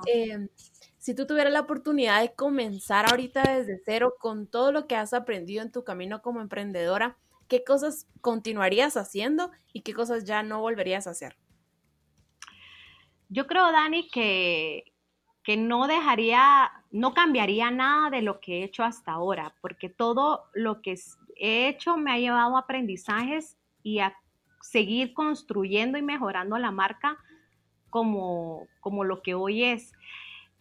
Em, 0.08 0.50
si 0.98 1.14
tú 1.14 1.28
tuvieras 1.28 1.54
la 1.54 1.60
oportunidad 1.60 2.20
de 2.22 2.34
comenzar 2.34 3.06
ahorita 3.08 3.44
desde 3.44 3.80
cero 3.86 4.16
con 4.20 4.48
todo 4.48 4.72
lo 4.72 4.88
que 4.88 4.96
has 4.96 5.14
aprendido 5.14 5.62
en 5.62 5.72
tu 5.72 5.84
camino 5.84 6.24
como 6.24 6.42
emprendedora, 6.42 7.16
¿qué 7.48 7.64
cosas 7.64 8.08
continuarías 8.22 8.98
haciendo 8.98 9.52
y 9.72 9.82
qué 9.82 9.94
cosas 9.94 10.24
ya 10.24 10.42
no 10.42 10.62
volverías 10.62 11.06
a 11.06 11.12
hacer? 11.12 11.38
Yo 13.30 13.46
creo, 13.46 13.72
Dani, 13.72 14.08
que, 14.08 14.93
que 15.44 15.58
no 15.58 15.88
dejaría, 15.88 16.72
no 16.92 17.14
cambiaría 17.14 17.70
nada 17.70 18.10
de 18.10 18.22
lo 18.22 18.40
que 18.40 18.60
he 18.60 18.64
hecho 18.64 18.84
hasta 18.84 19.12
ahora, 19.12 19.54
porque 19.62 19.90
todo 19.90 20.46
lo 20.54 20.82
que 20.82 20.96
he 21.36 21.68
hecho 21.68 21.98
me 21.98 22.12
ha 22.12 22.18
llevado 22.18 22.56
a 22.56 22.62
aprendizajes 22.62 23.58
y 23.82 24.00
a 24.00 24.16
seguir 24.62 25.14
construyendo 25.14 25.98
y 25.98 26.02
mejorando 26.02 26.58
la 26.58 26.72
marca 26.72 27.18
como, 27.90 28.68
como 28.80 29.04
lo 29.04 29.22
que 29.22 29.34
hoy 29.34 29.64
es. 29.64 29.92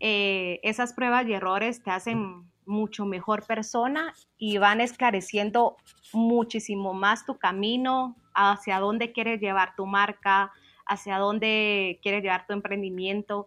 Eh, 0.00 0.58
esas 0.64 0.92
pruebas 0.92 1.26
y 1.28 1.32
errores 1.32 1.82
te 1.82 1.92
hacen 1.92 2.50
mucho 2.66 3.06
mejor 3.06 3.46
persona 3.46 4.12
y 4.36 4.58
van 4.58 4.80
esclareciendo 4.80 5.76
muchísimo 6.12 6.92
más 6.92 7.24
tu 7.24 7.38
camino, 7.38 8.16
hacia 8.34 8.80
dónde 8.80 9.12
quieres 9.12 9.40
llevar 9.40 9.76
tu 9.76 9.86
marca, 9.86 10.52
hacia 10.86 11.18
dónde 11.18 12.00
quieres 12.02 12.22
llevar 12.22 12.46
tu 12.46 12.52
emprendimiento. 12.52 13.46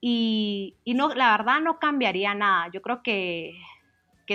Y, 0.00 0.76
no, 0.86 1.14
la 1.14 1.36
verdad 1.36 1.60
no 1.60 1.78
cambiaría 1.78 2.34
nada. 2.34 2.68
Yo 2.72 2.82
creo 2.82 3.02
que, 3.02 3.54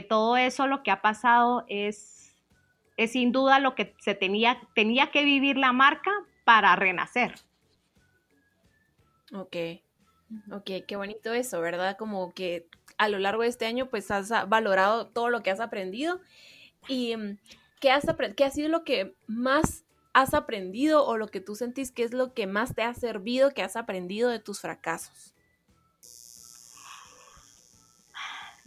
todo 0.10 0.38
eso 0.38 0.68
lo 0.68 0.84
que 0.84 0.92
ha 0.92 1.02
pasado 1.02 1.66
es, 1.68 2.36
es 2.98 3.12
sin 3.12 3.32
duda 3.32 3.60
lo 3.60 3.76
que 3.76 3.94
se 4.00 4.16
tenía, 4.16 4.60
tenía 4.74 5.12
que 5.12 5.24
vivir 5.24 5.58
la 5.58 5.74
marca 5.74 6.12
para 6.44 6.76
renacer. 6.76 7.36
Ok, 9.34 9.56
ok, 10.52 10.86
qué 10.88 10.96
bonito 10.96 11.34
eso, 11.34 11.62
¿verdad? 11.62 11.98
Como 11.98 12.34
que 12.34 12.68
a 12.98 13.08
lo 13.08 13.20
largo 13.20 13.44
de 13.44 13.50
este 13.50 13.66
año 13.66 13.90
pues 13.90 14.12
has 14.12 14.30
valorado 14.50 15.08
todo 15.08 15.30
lo 15.30 15.42
que 15.42 15.52
has 15.52 15.60
aprendido 15.60 16.20
y 16.88 17.16
mm, 17.16 17.38
¿qué, 17.80 17.92
has 17.92 18.06
¿qué 18.36 18.44
ha 18.44 18.52
sido 18.52 18.70
lo 18.70 18.84
que 18.84 19.16
más 19.28 19.86
has 20.14 20.34
aprendido 20.34 21.06
o 21.06 21.18
lo 21.18 21.28
que 21.28 21.40
tú 21.40 21.56
sentís 21.56 21.92
que 21.92 22.04
es 22.04 22.14
lo 22.14 22.34
que 22.34 22.48
más 22.48 22.76
te 22.76 22.84
ha 22.84 22.94
servido, 22.94 23.52
que 23.52 23.64
has 23.64 23.76
aprendido 23.76 24.30
de 24.30 24.40
tus 24.40 24.60
fracasos? 24.60 25.34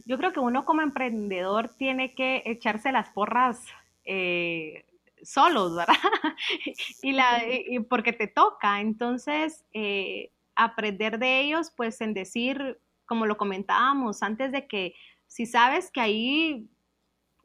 Yo 0.05 0.19
creo 0.19 0.33
que 0.33 0.41
uno 0.41 0.65
como 0.65 0.83
emprendedor 0.83 1.71
tiene 1.77 2.15
que 2.15 2.43
echarse 2.45 2.93
las 2.93 3.11
porras 3.11 3.61
eh, 4.05 4.85
solos, 5.23 5.77
¿verdad? 5.77 5.95
y, 7.03 7.13
la, 7.13 7.43
porque 7.89 8.13
te 8.13 8.27
toca. 8.27 8.81
Entonces, 8.81 9.65
eh, 9.73 10.31
aprender 10.55 11.19
de 11.19 11.41
ellos, 11.41 11.73
pues 11.75 12.01
en 12.01 12.15
decir, 12.15 12.79
como 13.07 13.27
lo 13.27 13.37
comentábamos 13.37 14.23
antes 14.23 14.53
de 14.53 14.67
que 14.67 14.95
si 15.27 15.47
sabes 15.47 15.91
que 15.91 16.01
ahí, 16.01 16.69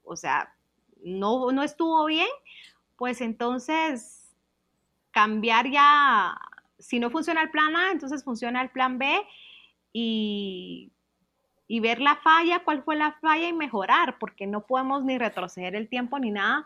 o 0.04 0.16
sea, 0.16 0.54
no, 1.04 1.52
no 1.52 1.64
estuvo 1.64 2.06
bien, 2.06 2.28
pues 2.98 3.22
entonces 3.22 4.36
cambiar 5.12 5.72
ya, 5.72 6.38
si 6.78 7.00
no 7.00 7.10
funciona 7.10 7.42
el 7.42 7.50
plan 7.50 7.76
A, 7.76 7.92
entonces 7.92 8.24
funciona 8.24 8.62
el 8.62 8.70
plan 8.70 9.00
B 9.00 9.22
y 9.94 10.92
y 11.72 11.80
ver 11.82 12.02
la 12.02 12.16
falla, 12.16 12.64
cuál 12.64 12.82
fue 12.84 12.96
la 12.96 13.14
falla 13.22 13.48
y 13.48 13.54
mejorar, 13.54 14.18
porque 14.18 14.48
no 14.48 14.66
podemos 14.66 15.04
ni 15.06 15.20
retroceder 15.20 15.76
el 15.76 15.88
tiempo 15.88 16.18
ni 16.18 16.32
nada, 16.32 16.66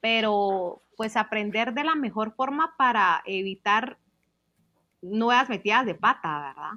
pero 0.00 0.82
pues 0.96 1.16
aprender 1.16 1.72
de 1.72 1.84
la 1.84 1.94
mejor 1.94 2.34
forma 2.34 2.74
para 2.76 3.22
evitar 3.26 3.96
nuevas 5.00 5.48
metidas 5.48 5.86
de 5.86 5.94
pata, 5.94 6.40
¿verdad? 6.48 6.72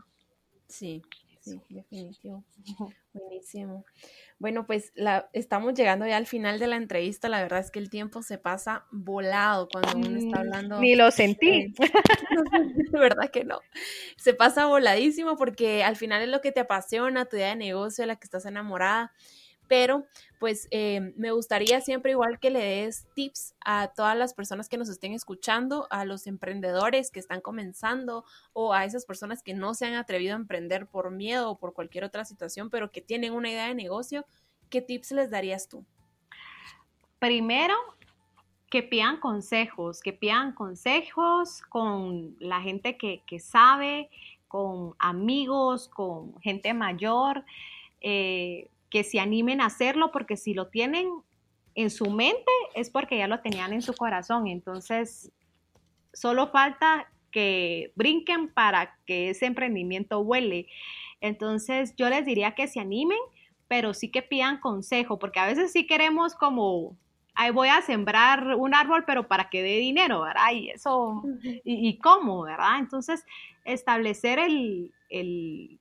Sí, 0.68 1.02
sí, 1.44 1.62
definitivo. 1.70 2.44
Buenísimo. 3.14 3.86
Bueno, 4.40 4.66
pues 4.66 4.92
la, 4.96 5.30
estamos 5.34 5.74
llegando 5.74 6.08
ya 6.08 6.18
al 6.18 6.26
final 6.26 6.60
de 6.60 6.68
la 6.68 6.78
entrevista. 6.78 7.30
La 7.30 7.42
verdad 7.42 7.60
es 7.60 7.70
que 7.70 7.80
el 7.80 7.90
tiempo 7.90 8.24
se 8.24 8.38
pasa 8.38 8.86
volado 8.92 9.68
cuando 9.72 9.98
uno 9.98 10.18
está 10.18 10.38
mm, 10.38 10.40
hablando. 10.40 10.80
Ni 10.80 10.96
lo 10.96 11.12
sentí. 11.12 11.74
de 11.78 11.78
verdad 12.92 13.30
que 13.30 13.44
no. 13.44 13.60
Se 14.18 14.34
pasa 14.34 14.66
voladísimo 14.66 15.36
porque 15.38 15.84
al 15.84 15.96
final 15.96 16.24
es 16.24 16.30
lo 16.30 16.42
que 16.42 16.52
te 16.52 16.62
apasiona, 16.62 17.26
tu 17.26 17.36
idea 17.36 17.50
de 17.50 17.56
negocio, 17.58 18.06
la 18.06 18.16
que 18.16 18.26
estás 18.26 18.46
enamorada. 18.46 19.14
Pero 19.74 20.06
pues 20.38 20.68
eh, 20.70 21.14
me 21.18 21.32
gustaría 21.32 21.82
siempre 21.82 22.12
igual 22.12 22.38
que 22.40 22.52
le 22.52 22.60
des 22.60 23.08
tips 23.16 23.56
a 23.66 23.88
todas 23.88 24.16
las 24.16 24.36
personas 24.36 24.70
que 24.70 24.78
nos 24.78 24.88
estén 24.88 25.14
escuchando, 25.14 25.88
a 25.90 26.06
los 26.06 26.28
emprendedores 26.28 27.10
que 27.10 27.20
están 27.20 27.42
comenzando 27.42 28.24
o 28.54 28.76
a 28.76 28.86
esas 28.86 29.04
personas 29.04 29.42
que 29.42 29.56
no 29.56 29.74
se 29.74 29.88
han 29.88 29.96
atrevido 29.96 30.36
a 30.36 30.38
emprender 30.38 30.86
por 30.86 31.10
miedo 31.10 31.50
o 31.50 31.58
por 31.58 31.74
cualquier 31.74 32.04
otra 32.04 32.24
situación, 32.24 32.70
pero 32.70 32.92
que 32.92 33.02
tienen 33.02 33.34
una 33.34 33.50
idea 33.50 33.68
de 33.68 33.74
negocio. 33.74 34.28
¿Qué 34.70 34.80
tips 34.84 35.14
les 35.14 35.32
darías 35.32 35.68
tú? 35.68 35.84
Primero, 37.18 37.74
que 38.70 38.84
pidan 38.84 39.20
consejos, 39.20 40.02
que 40.02 40.14
pidan 40.14 40.52
consejos 40.52 41.64
con 41.64 42.36
la 42.38 42.62
gente 42.62 42.96
que, 42.96 43.40
sabe, 43.40 44.12
con 44.48 44.94
amigos, 45.00 45.90
con 45.90 46.40
gente 46.42 46.76
mayor, 46.76 47.44
eh, 48.02 48.70
que 48.94 49.04
se 49.04 49.20
animen 49.20 49.60
a 49.60 49.66
hacerlo, 49.66 50.12
porque 50.12 50.38
si 50.38 50.54
lo 50.54 50.68
tienen 50.68 51.10
en 51.74 51.90
su 51.90 52.12
mente 52.12 52.52
es 52.76 52.92
porque 52.92 53.18
ya 53.18 53.28
lo 53.28 53.40
tenían 53.40 53.74
en 53.74 53.82
su 53.82 53.96
corazón. 53.96 54.46
Entonces, 54.46 55.32
solo 56.14 56.52
falta 56.52 57.12
que 57.32 57.92
brinquen 57.96 58.54
para 58.54 58.96
que 59.08 59.32
ese 59.32 59.48
emprendimiento 59.48 60.20
huele. 60.20 60.68
Entonces, 61.22 61.96
yo 61.96 62.08
les 62.08 62.24
diría 62.24 62.54
que 62.54 62.68
se 62.68 62.80
animen, 62.80 63.18
pero 63.68 63.96
sí 63.96 64.12
que 64.12 64.22
pidan 64.22 64.60
consejo, 64.60 65.18
porque 65.18 65.40
a 65.40 65.48
veces 65.48 65.72
sí 65.72 65.88
queremos 65.88 66.36
como 66.36 66.96
ahí 67.34 67.50
voy 67.50 67.70
a 67.70 67.82
sembrar 67.82 68.54
un 68.58 68.76
árbol, 68.76 69.06
pero 69.08 69.28
para 69.28 69.50
que 69.50 69.64
dé 69.64 69.78
dinero, 69.78 70.22
¿verdad? 70.22 70.52
Y 70.54 70.70
eso, 70.70 71.24
y, 71.64 71.98
cómo, 71.98 72.44
¿verdad? 72.44 72.78
Entonces, 72.78 73.26
establecer 73.66 74.38
el, 74.38 74.94
el, 75.10 75.80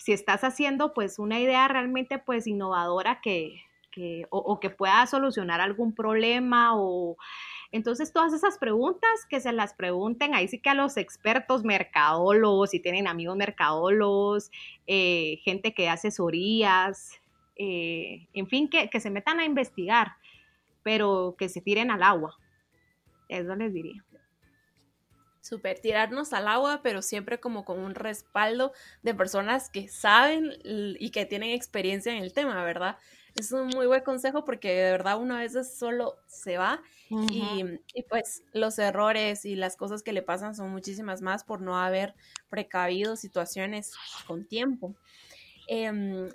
si 0.00 0.12
estás 0.12 0.42
haciendo 0.42 0.92
pues 0.94 1.18
una 1.18 1.38
idea 1.38 1.68
realmente 1.68 2.18
pues 2.18 2.46
innovadora 2.46 3.20
que, 3.20 3.62
que 3.92 4.26
o, 4.30 4.58
que 4.58 4.70
pueda 4.70 5.06
solucionar 5.06 5.60
algún 5.60 5.94
problema 5.94 6.72
o... 6.76 7.16
Entonces, 7.72 8.12
todas 8.12 8.32
esas 8.32 8.58
preguntas 8.58 9.26
que 9.28 9.38
se 9.38 9.52
las 9.52 9.74
pregunten, 9.74 10.34
ahí 10.34 10.48
sí 10.48 10.58
que 10.58 10.70
a 10.70 10.74
los 10.74 10.96
expertos 10.96 11.62
mercadólogos, 11.62 12.70
si 12.70 12.80
tienen 12.80 13.06
amigos 13.06 13.36
mercadólogos, 13.36 14.50
eh, 14.88 15.38
gente 15.44 15.72
que 15.72 15.88
hace 15.88 16.08
asesorías, 16.08 17.20
eh, 17.54 18.26
en 18.32 18.48
fin, 18.48 18.68
que, 18.68 18.90
que, 18.90 18.98
se 18.98 19.10
metan 19.10 19.38
a 19.38 19.44
investigar 19.44 20.16
pero 20.82 21.34
que 21.38 21.48
se 21.48 21.60
tiren 21.60 21.90
al 21.90 22.02
agua. 22.02 22.36
Eso 23.28 23.54
les 23.54 23.72
diría. 23.72 24.04
Super, 25.42 25.78
tirarnos 25.78 26.34
al 26.34 26.48
agua, 26.48 26.80
pero 26.82 27.00
siempre 27.00 27.40
como 27.40 27.64
con 27.64 27.78
un 27.78 27.94
respaldo 27.94 28.72
de 29.02 29.14
personas 29.14 29.70
que 29.70 29.88
saben 29.88 30.52
y 30.64 31.10
que 31.10 31.24
tienen 31.24 31.50
experiencia 31.50 32.12
en 32.14 32.22
el 32.22 32.34
tema, 32.34 32.62
¿verdad? 32.62 32.98
Es 33.34 33.50
un 33.52 33.68
muy 33.68 33.86
buen 33.86 34.02
consejo 34.02 34.44
porque 34.44 34.68
de 34.74 34.90
verdad 34.90 35.18
una 35.18 35.38
vez 35.38 35.54
solo 35.78 36.16
se 36.26 36.58
va 36.58 36.82
y, 37.08 37.64
pues 38.08 38.42
los 38.52 38.78
errores 38.78 39.44
y 39.46 39.56
las 39.56 39.76
cosas 39.76 40.02
que 40.02 40.12
le 40.12 40.22
pasan 40.22 40.54
son 40.54 40.70
muchísimas 40.70 41.22
más 41.22 41.44
por 41.44 41.62
no 41.62 41.78
haber 41.78 42.14
precavido 42.50 43.16
situaciones 43.16 43.92
con 44.26 44.44
tiempo. 44.46 44.94
Em, 45.68 46.28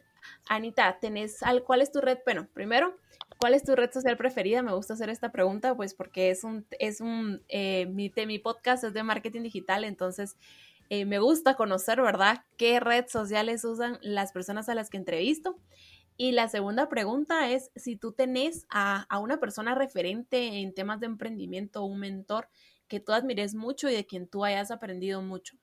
Anita, 0.48 0.98
¿tenés 1.00 1.44
al, 1.44 1.64
¿cuál 1.64 1.82
es 1.82 1.92
tu 1.92 2.02
red? 2.02 2.20
Bueno, 2.26 2.48
primero, 2.54 2.96
¿Cuál 3.38 3.54
es 3.54 3.64
tu 3.64 3.76
red 3.76 3.92
social 3.92 4.16
preferida? 4.18 4.64
Me 4.64 4.74
gusta 4.74 4.94
hacer 4.94 5.10
esta 5.10 5.32
pregunta, 5.32 5.76
pues 5.76 5.94
porque 5.94 6.30
es 6.30 6.44
un, 6.44 6.66
es 6.80 7.02
un, 7.02 7.44
eh, 7.50 7.86
mi, 7.88 8.12
mi 8.26 8.40
podcast 8.40 8.84
es 8.86 8.94
de 8.94 9.04
marketing 9.04 9.42
digital, 9.42 9.84
entonces 9.84 10.38
eh, 10.90 11.06
me 11.06 11.20
gusta 11.20 11.56
conocer, 11.56 12.02
¿verdad? 12.02 12.46
¿Qué 12.58 12.80
redes 12.80 13.12
sociales 13.12 13.66
usan 13.66 14.00
las 14.02 14.32
personas 14.32 14.70
a 14.70 14.76
las 14.76 14.90
que 14.90 14.98
entrevisto? 14.98 15.58
Y 16.18 16.32
la 16.32 16.48
segunda 16.48 16.88
pregunta 16.88 17.50
es 17.50 17.72
si 17.76 17.98
tú 17.98 18.14
tenés 18.14 18.66
a, 18.70 19.06
a 19.10 19.20
una 19.20 19.38
persona 19.38 19.76
referente 19.76 20.62
en 20.62 20.74
temas 20.74 21.02
de 21.02 21.08
emprendimiento, 21.08 21.84
un 21.84 22.00
mentor 22.00 22.48
que 22.88 23.02
tú 23.02 23.12
admires 23.12 23.54
mucho 23.54 23.90
y 23.90 23.96
de 23.96 24.06
quien 24.06 24.28
tú 24.28 24.46
hayas 24.46 24.72
aprendido 24.72 25.22
mucho. 25.22 25.58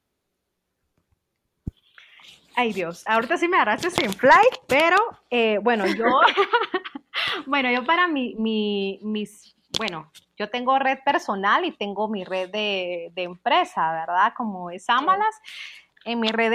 Ay 2.55 2.73
Dios, 2.73 3.03
ahorita 3.07 3.37
sí 3.37 3.49
me 3.49 3.57
agarraste 3.57 3.91
sin 3.91 4.13
fly, 4.13 4.47
pero 4.67 4.97
eh, 5.31 5.59
bueno, 5.63 5.87
yo 5.87 6.07
Bueno, 7.47 7.71
yo 7.71 7.85
para 7.85 8.09
mi, 8.09 8.35
mis, 9.03 9.55
bueno, 9.79 10.11
yo 10.37 10.51
tengo 10.51 10.79
red 10.79 10.99
personal 11.05 11.65
y 11.65 11.73
tengo 11.73 12.09
mi 12.09 12.25
red 12.25 12.51
de, 12.51 13.13
empresa, 13.17 13.93
¿verdad? 13.93 14.33
Como 14.37 14.71
es 14.71 14.89
Amalas. 14.89 15.35
En 16.05 16.21
mi 16.21 16.29
red 16.29 16.51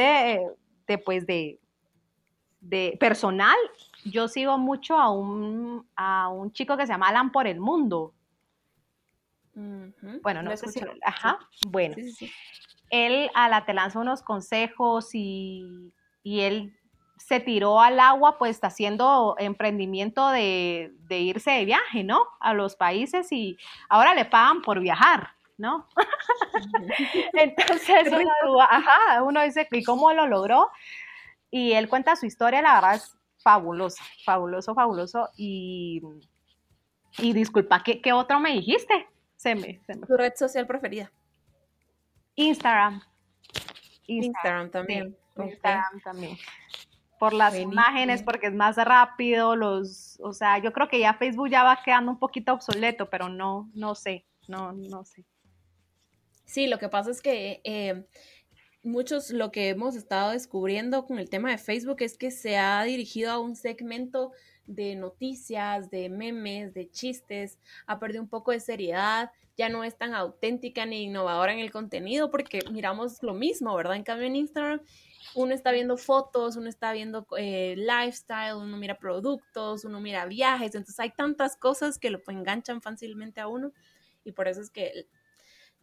de, 0.88 0.98
pues, 1.00 1.26
de, 1.26 1.60
de 2.60 2.98
personal, 3.00 3.56
yo 4.04 4.28
sigo 4.28 4.58
mucho 4.58 4.98
a 4.98 5.10
un, 5.10 5.88
a 5.96 6.28
un 6.30 6.52
chico 6.52 6.76
que 6.76 6.86
se 6.86 6.94
llama 6.94 7.10
Alan 7.10 7.32
por 7.32 7.48
el 7.48 7.60
Mundo. 7.60 8.14
Bueno, 10.22 10.44
no 10.44 10.56
sé 10.56 10.68
si... 10.68 10.82
Ajá, 11.04 11.40
bueno. 11.68 11.96
Él 12.90 13.30
a 13.34 13.50
la 13.50 13.66
te 13.66 13.74
lanza 13.74 14.00
unos 14.00 14.22
consejos 14.22 15.10
y, 15.14 15.92
y 16.24 16.42
él 16.42 16.78
se 17.18 17.40
tiró 17.40 17.82
al 17.82 18.00
agua, 18.00 18.38
pues 18.38 18.52
está 18.52 18.68
haciendo 18.68 19.36
emprendimiento 19.40 20.30
de, 20.30 20.94
irse 21.10 21.52
de 21.52 21.66
viaje, 21.66 22.04
¿no? 22.04 22.28
A 22.40 22.54
los 22.54 22.76
países 22.76 23.32
y 23.32 23.58
ahora 23.90 24.14
le 24.14 24.26
pagan 24.26 24.62
por 24.62 24.80
viajar, 24.80 25.32
¿no? 25.58 25.88
Entonces, 27.34 28.08
uno, 28.08 28.62
ajá, 28.62 29.24
uno 29.24 29.42
dice, 29.42 29.68
¿y 29.72 29.84
cómo 29.84 30.14
lo 30.14 30.28
logró? 30.28 30.70
Y 31.50 31.74
él 31.74 31.90
cuenta 31.90 32.16
su 32.16 32.26
historia, 32.26 32.62
la 32.62 32.76
verdad 32.76 32.96
es 32.96 33.18
fabuloso, 33.40 34.04
fabuloso, 34.24 34.76
fabuloso. 34.76 35.30
Y, 35.36 36.02
y 37.18 37.34
disculpa, 37.34 37.82
¿qué, 37.84 38.14
otro 38.14 38.40
me 38.40 38.54
dijiste? 38.54 39.08
Se 39.36 39.56
me, 39.56 39.82
¿Tu 40.08 40.18
red 40.18 40.34
social 40.36 40.68
preferida? 40.68 41.12
Instagram. 42.38 43.02
Instagram, 44.08 44.72
también. 44.72 45.18
Instagram 45.36 46.00
también 46.02 46.38
por 47.18 47.34
las 47.34 47.58
imágenes, 47.58 48.22
porque 48.22 48.48
es 48.48 48.54
más 48.54 48.76
rápido, 48.76 49.56
los, 49.56 50.20
o 50.22 50.34
sea, 50.34 50.60
yo 50.60 50.72
creo 50.72 50.88
que 50.88 51.00
ya 51.00 51.16
Facebook 51.16 51.50
ya 51.50 51.64
va 51.64 51.82
quedando 51.84 52.12
un 52.12 52.20
poquito 52.20 52.54
obsoleto, 52.54 53.10
pero 53.10 53.30
no, 53.30 53.70
no 53.74 53.96
sé, 53.96 54.26
no, 54.48 54.74
no 54.74 55.04
sé. 55.04 55.26
Sí, 56.46 56.68
lo 56.68 56.78
que 56.78 56.90
pasa 56.90 57.12
es 57.12 57.22
que 57.22 57.62
eh, 57.64 58.06
muchos 58.84 59.32
lo 59.32 59.52
que 59.52 59.70
hemos 59.70 59.96
estado 59.96 60.32
descubriendo 60.32 61.06
con 61.06 61.20
el 61.20 61.30
tema 61.30 61.52
de 61.52 61.58
Facebook 61.58 61.98
es 62.00 62.18
que 62.18 62.32
se 62.32 62.58
ha 62.58 62.84
dirigido 62.84 63.32
a 63.32 63.40
un 63.40 63.56
segmento 63.56 64.32
de 64.68 64.96
noticias, 64.96 65.90
de 65.90 66.10
memes, 66.10 66.74
de 66.74 66.90
chistes, 66.92 67.58
ha 67.86 68.00
perdido 68.00 68.22
un 68.22 68.30
poco 68.30 68.52
de 68.52 68.60
seriedad, 68.60 69.32
ya 69.58 69.70
no 69.70 69.84
es 69.84 69.98
tan 69.98 70.14
auténtica 70.14 70.86
ni 70.86 71.04
innovadora 71.04 71.54
en 71.54 71.60
el 71.60 71.72
contenido 71.72 72.30
porque 72.30 72.60
miramos 72.72 73.24
lo 73.24 73.34
mismo, 73.34 73.76
¿verdad? 73.76 73.96
En 73.96 74.04
cambio 74.04 74.28
en 74.28 74.36
Instagram 74.36 74.82
uno 75.34 75.54
está 75.54 75.72
viendo 75.72 75.98
fotos, 75.98 76.56
uno 76.56 76.70
está 76.70 76.94
viendo 76.94 77.28
eh, 77.38 77.76
lifestyle, 77.78 78.56
uno 78.56 78.78
mira 78.78 78.98
productos, 78.98 79.86
uno 79.86 80.00
mira 80.00 80.26
viajes, 80.26 80.76
entonces 80.76 81.00
hay 81.00 81.12
tantas 81.12 81.56
cosas 81.58 81.98
que 81.98 82.10
lo 82.10 82.22
enganchan 82.28 82.82
fácilmente 82.82 83.42
a 83.42 83.48
uno 83.48 83.72
y 84.24 84.32
por 84.32 84.48
eso 84.48 84.62
es 84.62 84.70
que 84.70 85.08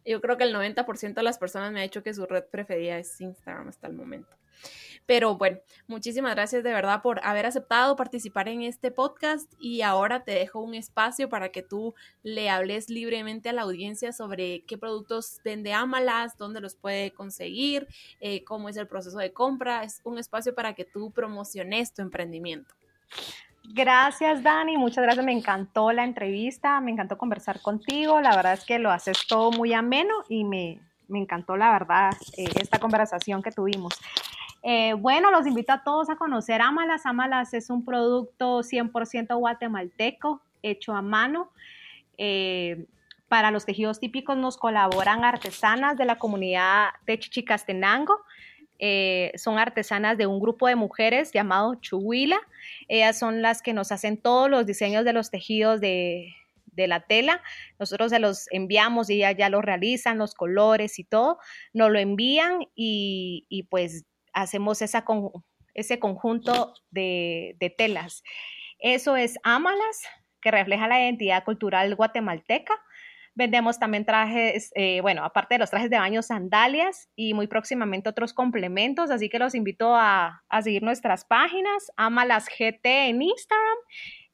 yo 0.05 0.21
creo 0.21 0.37
que 0.37 0.43
el 0.43 0.53
90% 0.53 1.15
de 1.15 1.23
las 1.23 1.37
personas 1.37 1.71
me 1.71 1.79
ha 1.79 1.83
dicho 1.83 2.03
que 2.03 2.13
su 2.13 2.25
red 2.25 2.45
preferida 2.45 2.97
es 2.97 3.19
Instagram 3.19 3.69
hasta 3.69 3.87
el 3.87 3.93
momento. 3.93 4.37
Pero 5.05 5.35
bueno, 5.35 5.59
muchísimas 5.87 6.33
gracias 6.33 6.63
de 6.63 6.73
verdad 6.73 7.01
por 7.01 7.23
haber 7.23 7.45
aceptado 7.45 7.95
participar 7.95 8.47
en 8.47 8.63
este 8.63 8.91
podcast 8.91 9.53
y 9.59 9.81
ahora 9.81 10.23
te 10.23 10.31
dejo 10.31 10.61
un 10.61 10.73
espacio 10.73 11.29
para 11.29 11.49
que 11.49 11.61
tú 11.61 11.93
le 12.23 12.49
hables 12.49 12.89
libremente 12.89 13.49
a 13.49 13.53
la 13.53 13.63
audiencia 13.63 14.11
sobre 14.11 14.63
qué 14.65 14.77
productos 14.77 15.39
vende 15.43 15.73
Amalas, 15.73 16.37
dónde 16.37 16.61
los 16.61 16.75
puede 16.75 17.11
conseguir, 17.11 17.87
eh, 18.19 18.43
cómo 18.43 18.69
es 18.69 18.77
el 18.77 18.87
proceso 18.87 19.17
de 19.17 19.31
compra. 19.31 19.83
Es 19.83 20.01
un 20.03 20.17
espacio 20.17 20.55
para 20.55 20.73
que 20.73 20.85
tú 20.85 21.11
promociones 21.11 21.93
tu 21.93 22.01
emprendimiento. 22.01 22.73
Gracias, 23.73 24.43
Dani. 24.43 24.77
Muchas 24.77 25.03
gracias. 25.03 25.25
Me 25.25 25.31
encantó 25.31 25.91
la 25.91 26.03
entrevista. 26.03 26.79
Me 26.81 26.91
encantó 26.91 27.17
conversar 27.17 27.61
contigo. 27.61 28.21
La 28.21 28.35
verdad 28.35 28.53
es 28.53 28.65
que 28.65 28.79
lo 28.79 28.91
haces 28.91 29.25
todo 29.27 29.51
muy 29.51 29.73
ameno 29.73 30.13
y 30.29 30.43
me, 30.43 30.79
encantó, 31.09 31.57
la 31.57 31.71
verdad, 31.71 32.11
eh, 32.37 32.45
esta 32.59 32.79
conversación 32.79 33.41
que 33.41 33.51
tuvimos. 33.51 33.93
Eh, 34.67 34.93
bueno, 34.93 35.29
los 35.29 35.45
invito 35.45 35.73
a 35.73 35.83
todos 35.83 36.09
a 36.09 36.15
conocer 36.15 36.59
Amalas. 36.59 37.05
Amalas 37.05 37.53
es 37.53 37.69
un 37.69 37.85
producto 37.85 38.63
100% 38.63 39.37
guatemalteco, 39.37 40.41
hecho 40.63 40.95
a 40.95 41.03
mano. 41.03 41.51
Eh, 42.17 42.87
para 43.27 43.51
los 43.51 43.65
tejidos 43.65 43.99
típicos 43.99 44.35
nos 44.37 44.57
colaboran 44.57 45.23
artesanas 45.23 45.97
de 45.97 46.05
la 46.05 46.17
comunidad 46.17 46.87
de 47.05 47.19
Chichicastenango. 47.19 48.17
Eh, 48.79 49.33
son 49.35 49.59
artesanas 49.59 50.17
de 50.17 50.25
un 50.25 50.39
grupo 50.39 50.67
de 50.67 50.75
mujeres 50.75 51.31
llamado 51.31 51.75
Chuhuila. 51.75 52.39
Ellas 52.87 53.19
son 53.19 53.43
las 53.43 53.61
que 53.61 53.73
nos 53.73 53.91
hacen 53.91 54.17
todos 54.17 54.49
los 54.49 54.65
diseños 54.65 55.05
de 55.05 55.13
los 55.13 55.29
tejidos 55.29 55.79
de, 55.79 56.33
la 56.75 57.01
tela. 57.01 57.43
Nosotros 57.77 58.09
se 58.09 58.17
los 58.17 58.47
enviamos 58.51 59.11
y 59.11 59.19
ya, 59.19 59.31
ya 59.31 59.49
lo 59.49 59.61
realizan, 59.61 60.17
los 60.17 60.33
colores 60.33 60.97
y 60.97 61.03
todo. 61.03 61.37
Nos 61.71 61.91
lo 61.91 61.99
envían 61.99 62.67
y 62.75 63.67
pues 63.69 64.05
hacemos 64.35 64.81
esa 64.81 65.03
ese 65.73 65.99
conjunto 65.99 66.73
de, 66.89 67.75
telas. 67.77 68.23
Eso 68.79 69.15
es 69.15 69.37
Amalas, 69.43 70.03
que 70.41 70.51
refleja 70.51 70.87
la 70.87 71.01
identidad 71.01 71.43
cultural 71.43 71.95
guatemalteca. 71.95 72.73
Vendemos 73.33 73.79
también 73.79 74.05
trajes, 74.05 74.71
eh, 74.75 75.01
bueno, 75.01 75.25
aparte 75.25 75.55
de 75.55 75.59
los 75.59 75.69
trajes 75.69 75.89
de 75.89 75.97
baño, 75.97 76.21
sandalias 76.21 77.09
y 77.15 77.33
muy 77.33 77.47
próximamente 77.47 78.09
otros 78.09 78.33
complementos, 78.33 79.11
así 79.11 79.27
que 79.27 79.39
los 79.39 79.55
invito 79.55 79.93
a, 79.93 80.43
seguir 80.63 80.83
nuestras 80.83 81.25
páginas, 81.25 81.91
AmalasGT 81.97 82.85
en 82.85 83.21
Instagram, 83.21 83.77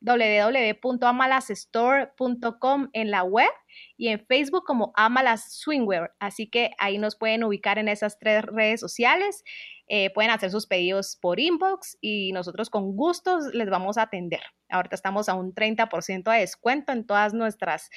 www.amalasstore.com 0.02 2.90
en 2.94 3.12
la 3.12 3.24
web 3.24 3.50
y 3.98 4.08
en 4.10 4.26
Facebook 4.26 4.64
como 4.66 4.92
Amalas 4.96 5.60
Swingwear, 5.60 6.14
así 6.20 6.50
que 6.50 6.72
ahí 6.78 6.98
nos 6.98 7.16
pueden 7.16 7.44
ubicar 7.44 7.80
en 7.80 7.88
esas 7.88 8.20
tres 8.20 8.44
redes 8.44 8.80
sociales. 8.80 9.44
Eh, 9.88 10.12
pueden 10.14 10.32
hacer 10.32 10.52
sus 10.52 10.68
pedidos 10.68 11.18
por 11.22 11.40
inbox 11.40 11.98
y 12.00 12.32
nosotros 12.32 12.70
con 12.70 12.96
gusto 12.96 13.40
les 13.54 13.70
vamos 13.70 13.98
a 13.98 14.04
atender. 14.04 14.42
Ahorita 14.70 14.96
estamos 14.96 15.28
a 15.28 15.34
un 15.34 15.54
30% 15.54 16.32
de 16.32 16.40
descuento 16.40 16.94
en 16.94 17.06
todas 17.06 17.34
nuestras 17.34 17.90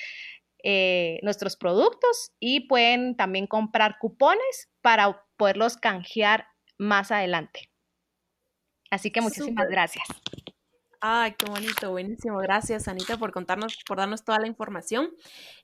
eh, 0.66 1.20
nuestros 1.22 1.56
productos 1.56 2.32
y 2.40 2.68
pueden 2.68 3.16
también 3.16 3.46
comprar 3.46 3.98
cupones 4.00 4.70
para 4.80 5.22
poderlos 5.36 5.76
canjear 5.76 6.46
más 6.78 7.10
adelante. 7.10 7.70
Así 8.90 9.10
que 9.10 9.20
muchísimas 9.20 9.68
gracias. 9.68 10.08
Ay, 11.00 11.34
qué 11.38 11.46
bonito, 11.46 11.90
buenísimo. 11.90 12.38
Gracias, 12.38 12.88
Anita, 12.88 13.18
por 13.18 13.32
contarnos, 13.32 13.76
por 13.86 13.98
darnos 13.98 14.24
toda 14.24 14.38
la 14.38 14.46
información. 14.46 15.10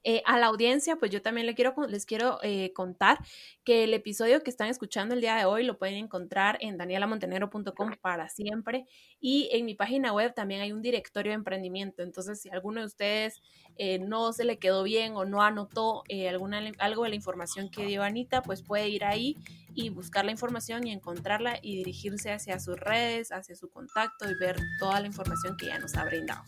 Eh, 0.05 0.23
a 0.27 0.39
la 0.39 0.47
audiencia, 0.47 0.97
pues 0.97 1.11
yo 1.11 1.23
también 1.23 1.47
les 1.47 1.57
quiero, 1.57 1.75
les 1.89 2.05
quiero 2.05 2.39
eh, 2.43 2.73
contar 2.75 3.19
que 3.65 3.85
el 3.85 3.95
episodio 3.95 4.43
que 4.43 4.51
están 4.51 4.69
escuchando 4.69 5.15
el 5.15 5.21
día 5.21 5.37
de 5.37 5.47
hoy 5.47 5.65
lo 5.65 5.79
pueden 5.79 5.97
encontrar 5.97 6.59
en 6.61 6.77
danielamontenegro.com 6.77 7.97
para 8.01 8.29
siempre 8.29 8.87
y 9.19 9.49
en 9.53 9.65
mi 9.65 9.75
página 9.75 10.13
web 10.13 10.35
también 10.35 10.61
hay 10.61 10.73
un 10.73 10.83
directorio 10.83 11.31
de 11.33 11.37
emprendimiento. 11.37 12.03
Entonces, 12.03 12.41
si 12.41 12.51
alguno 12.51 12.81
de 12.81 12.87
ustedes 12.87 13.41
eh, 13.77 13.99
no 13.99 14.33
se 14.33 14.45
le 14.45 14.59
quedó 14.59 14.83
bien 14.83 15.15
o 15.15 15.25
no 15.25 15.43
anotó 15.43 16.05
alguna, 16.29 16.61
algo 16.79 17.05
de 17.05 17.11
la 17.11 17.15
información 17.15 17.71
que 17.71 17.87
dio 17.87 18.03
Anita, 18.03 18.43
pues 18.43 18.63
puede 18.63 18.89
ir 18.89 19.05
ahí 19.05 19.37
y 19.75 19.91
buscar 19.91 20.25
la 20.25 20.33
información 20.33 20.87
y 20.87 20.93
encontrarla 20.93 21.59
y 21.63 21.77
dirigirse 21.77 22.33
hacia 22.33 22.59
sus 22.61 22.79
redes, 22.79 23.33
hacia 23.33 23.57
su 23.57 23.71
contacto 23.71 24.31
y 24.31 24.35
ver 24.35 24.57
toda 24.79 25.01
la 25.01 25.07
información 25.07 25.57
que 25.57 25.67
ya 25.67 25.79
nos 25.79 25.95
ha 25.95 26.05
brindado. 26.05 26.45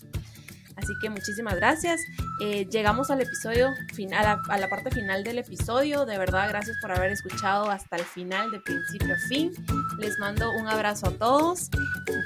Así 0.76 0.92
que 1.00 1.10
muchísimas 1.10 1.54
gracias. 1.56 2.00
Eh, 2.40 2.66
llegamos 2.70 3.10
al 3.10 3.20
episodio 3.20 3.70
final, 3.94 4.40
a 4.48 4.58
la 4.58 4.68
parte 4.68 4.90
final 4.90 5.22
del 5.22 5.38
episodio. 5.38 6.04
De 6.06 6.18
verdad, 6.18 6.48
gracias 6.48 6.76
por 6.80 6.92
haber 6.92 7.12
escuchado 7.12 7.70
hasta 7.70 7.96
el 7.96 8.04
final, 8.04 8.50
de 8.50 8.60
principio 8.60 9.14
a 9.14 9.18
fin. 9.28 9.52
Les 9.98 10.18
mando 10.18 10.50
un 10.52 10.68
abrazo 10.68 11.08
a 11.08 11.12
todos. 11.12 11.68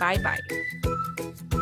Bye 0.01 0.19
bye. 0.19 1.56